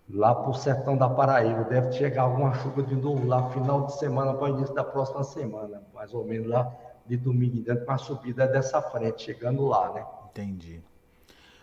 Lá 0.09 0.35
para 0.35 0.49
o 0.49 0.53
sertão 0.53 0.97
da 0.97 1.09
Paraíba, 1.09 1.63
deve 1.63 1.91
chegar 1.93 2.23
alguma 2.23 2.53
chuva 2.55 2.83
de 2.83 2.95
novo 2.95 3.25
lá, 3.25 3.49
final 3.49 3.85
de 3.85 3.97
semana 3.97 4.33
para 4.33 4.49
início 4.49 4.75
da 4.75 4.83
próxima 4.83 5.23
semana, 5.23 5.81
mais 5.93 6.13
ou 6.13 6.25
menos 6.25 6.47
lá 6.47 6.71
de 7.05 7.17
domingo 7.17 7.57
em 7.57 7.61
diante, 7.61 7.85
com 7.85 7.91
a 7.91 7.97
subida 7.97 8.47
dessa 8.47 8.81
frente, 8.81 9.23
chegando 9.23 9.65
lá, 9.65 9.91
né? 9.93 10.05
Entendi. 10.29 10.81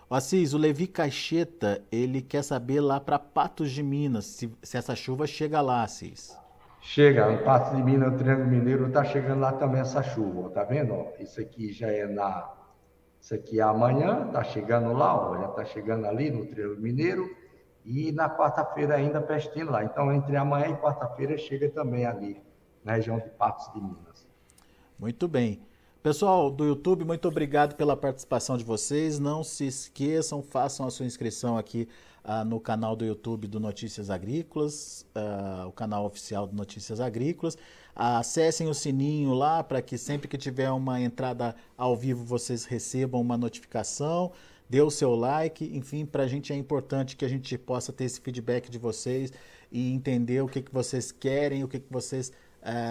O 0.08 0.14
Assis, 0.14 0.52
o 0.52 0.58
Levi 0.58 0.88
Caixeta, 0.88 1.82
ele 1.92 2.20
quer 2.20 2.42
saber 2.42 2.80
lá 2.80 2.98
para 2.98 3.18
Patos 3.18 3.70
de 3.70 3.82
Minas, 3.82 4.24
se, 4.26 4.52
se, 4.62 4.76
essa 4.76 4.96
chuva 4.96 5.26
chega 5.26 5.60
lá, 5.60 5.84
Assis. 5.84 6.36
Chega, 6.80 7.30
no 7.30 7.44
Patos 7.44 7.76
de 7.76 7.82
Minas, 7.82 8.16
Triângulo 8.16 8.48
Mineiro, 8.48 8.88
está 8.88 9.04
chegando 9.04 9.40
lá 9.40 9.52
também 9.52 9.80
essa 9.80 10.02
chuva, 10.02 10.50
tá 10.50 10.64
vendo? 10.64 11.06
Isso 11.18 11.40
aqui 11.40 11.72
já 11.72 11.88
é 11.88 12.06
na... 12.06 12.52
Isso 13.20 13.34
aqui 13.34 13.60
é 13.60 13.62
amanhã, 13.62 14.26
está 14.26 14.42
chegando 14.42 14.92
lá, 14.94 15.14
ó, 15.14 15.38
já 15.38 15.46
está 15.50 15.64
chegando 15.66 16.06
ali 16.06 16.30
no 16.30 16.46
Triângulo 16.46 16.80
Mineiro, 16.80 17.28
e 17.84 18.10
na 18.12 18.30
quarta-feira 18.30 18.94
ainda 18.94 19.20
pestindo 19.20 19.70
lá. 19.70 19.84
Então, 19.84 20.12
entre 20.12 20.36
amanhã 20.36 20.68
e 20.68 20.76
quarta-feira 20.76 21.36
chega 21.36 21.68
também 21.68 22.06
ali, 22.06 22.42
na 22.82 22.94
região 22.94 23.18
de 23.18 23.28
Patos 23.28 23.70
de 23.74 23.80
Minas. 23.80 24.26
Muito 24.98 25.28
bem. 25.28 25.62
Pessoal 26.02 26.50
do 26.50 26.64
YouTube, 26.64 27.04
muito 27.04 27.28
obrigado 27.28 27.74
pela 27.74 27.94
participação 27.94 28.56
de 28.56 28.64
vocês. 28.64 29.18
Não 29.18 29.44
se 29.44 29.66
esqueçam, 29.66 30.42
façam 30.42 30.86
a 30.86 30.90
sua 30.90 31.04
inscrição 31.04 31.58
aqui 31.58 31.86
uh, 32.24 32.42
no 32.42 32.58
canal 32.58 32.96
do 32.96 33.04
YouTube 33.04 33.46
do 33.46 33.60
Notícias 33.60 34.08
Agrícolas, 34.08 35.04
uh, 35.14 35.68
o 35.68 35.72
canal 35.72 36.06
oficial 36.06 36.46
do 36.46 36.56
Notícias 36.56 37.00
Agrícolas. 37.00 37.58
Acessem 37.94 38.66
o 38.66 38.72
sininho 38.72 39.34
lá 39.34 39.62
para 39.62 39.82
que 39.82 39.98
sempre 39.98 40.26
que 40.26 40.38
tiver 40.38 40.70
uma 40.70 40.98
entrada 40.98 41.54
ao 41.76 41.94
vivo 41.94 42.24
vocês 42.24 42.64
recebam 42.64 43.20
uma 43.20 43.36
notificação. 43.36 44.32
Dê 44.70 44.80
o 44.80 44.88
seu 44.88 45.14
like, 45.14 45.66
enfim, 45.76 46.06
para 46.06 46.22
a 46.22 46.26
gente 46.26 46.50
é 46.50 46.56
importante 46.56 47.14
que 47.14 47.26
a 47.26 47.28
gente 47.28 47.58
possa 47.58 47.92
ter 47.92 48.04
esse 48.04 48.22
feedback 48.22 48.70
de 48.70 48.78
vocês 48.78 49.30
e 49.70 49.92
entender 49.92 50.40
o 50.40 50.48
que, 50.48 50.62
que 50.62 50.72
vocês 50.72 51.12
querem, 51.12 51.62
o 51.62 51.68
que, 51.68 51.78
que 51.78 51.92
vocês 51.92 52.32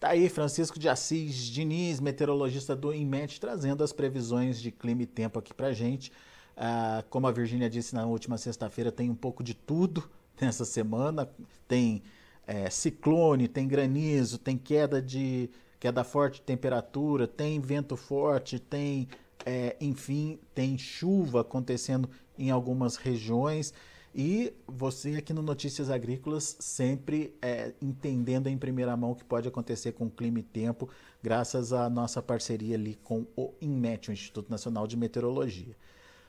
Tá 0.02 0.10
aí 0.10 0.30
Francisco 0.30 0.80
de 0.80 0.90
Assis 0.90 1.36
Diniz, 1.36 2.00
meteorologista 2.00 2.76
do 2.76 2.92
INMET, 2.92 3.40
trazendo 3.40 3.84
as 3.84 3.94
previsões 3.94 4.60
de 4.60 4.72
clima 4.72 5.04
e 5.04 5.06
tempo 5.06 5.38
aqui 5.38 5.54
pra 5.54 5.74
gente. 5.74 6.12
Ah, 6.58 7.04
como 7.08 7.28
a 7.28 7.32
Virgínia 7.32 7.70
disse 7.70 7.94
na 7.94 8.04
última 8.08 8.36
sexta-feira, 8.36 8.92
tem 8.92 9.12
um 9.12 9.16
pouco 9.16 9.44
de 9.44 9.54
tudo 9.54 10.04
nessa 10.42 10.66
semana. 10.66 11.30
Tem 11.68 12.02
é, 12.48 12.68
ciclone, 12.72 13.48
tem 13.48 13.68
granizo, 13.68 14.40
tem 14.40 14.58
queda 14.58 15.00
de 15.00 15.52
queda 15.80 16.04
forte 16.04 16.38
de 16.38 16.48
temperatura, 16.48 17.28
tem 17.28 17.60
vento 17.60 17.96
forte, 17.96 18.58
tem, 18.58 19.08
é, 19.46 19.78
enfim, 19.80 20.40
tem 20.56 20.80
chuva 20.80 21.42
acontecendo 21.42 22.10
em 22.40 22.50
algumas 22.50 22.96
regiões. 22.96 23.72
E 24.13 24.54
você 24.67 25.15
aqui 25.15 25.34
no 25.34 25.41
Notícias 25.41 25.89
Agrícolas 25.89 26.58
sempre 26.60 27.34
é, 27.41 27.74
entendendo 27.82 28.47
em 28.47 28.58
primeira 28.58 28.95
mão 28.97 29.12
o 29.12 29.15
que 29.15 29.24
pode 29.24 29.47
acontecer 29.47 29.93
com 29.93 30.08
o 30.08 30.12
clima 30.12 30.39
e 30.39 30.43
tempo, 30.43 30.89
graças 31.24 31.71
à 31.71 31.89
nossa 31.89 32.21
parceria 32.21 32.76
ali 32.76 32.95
com 32.95 33.26
o 33.38 33.54
INMET, 33.62 34.10
o 34.10 34.13
Instituto 34.13 34.50
Nacional 34.50 34.86
de 34.86 34.97
Meteorologia. 34.97 35.78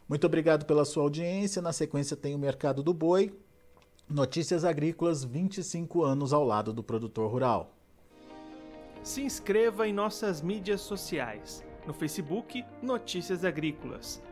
Muito 0.08 0.24
obrigado 0.26 0.64
pela 0.64 0.84
sua 0.84 1.02
audiência. 1.02 1.60
Na 1.60 1.72
sequência 1.72 2.16
tem 2.16 2.34
o 2.34 2.38
Mercado 2.38 2.82
do 2.82 2.94
Boi. 2.94 3.34
Notícias 4.08 4.64
Agrícolas, 4.64 5.24
25 5.24 6.04
anos 6.04 6.32
ao 6.32 6.44
lado 6.44 6.72
do 6.72 6.82
produtor 6.82 7.30
rural. 7.30 7.74
Se 9.02 9.22
inscreva 9.22 9.88
em 9.88 9.92
nossas 9.92 10.40
mídias 10.40 10.82
sociais. 10.82 11.64
No 11.86 11.92
Facebook, 11.92 12.64
Notícias 12.80 13.44
Agrícolas. 13.44 14.22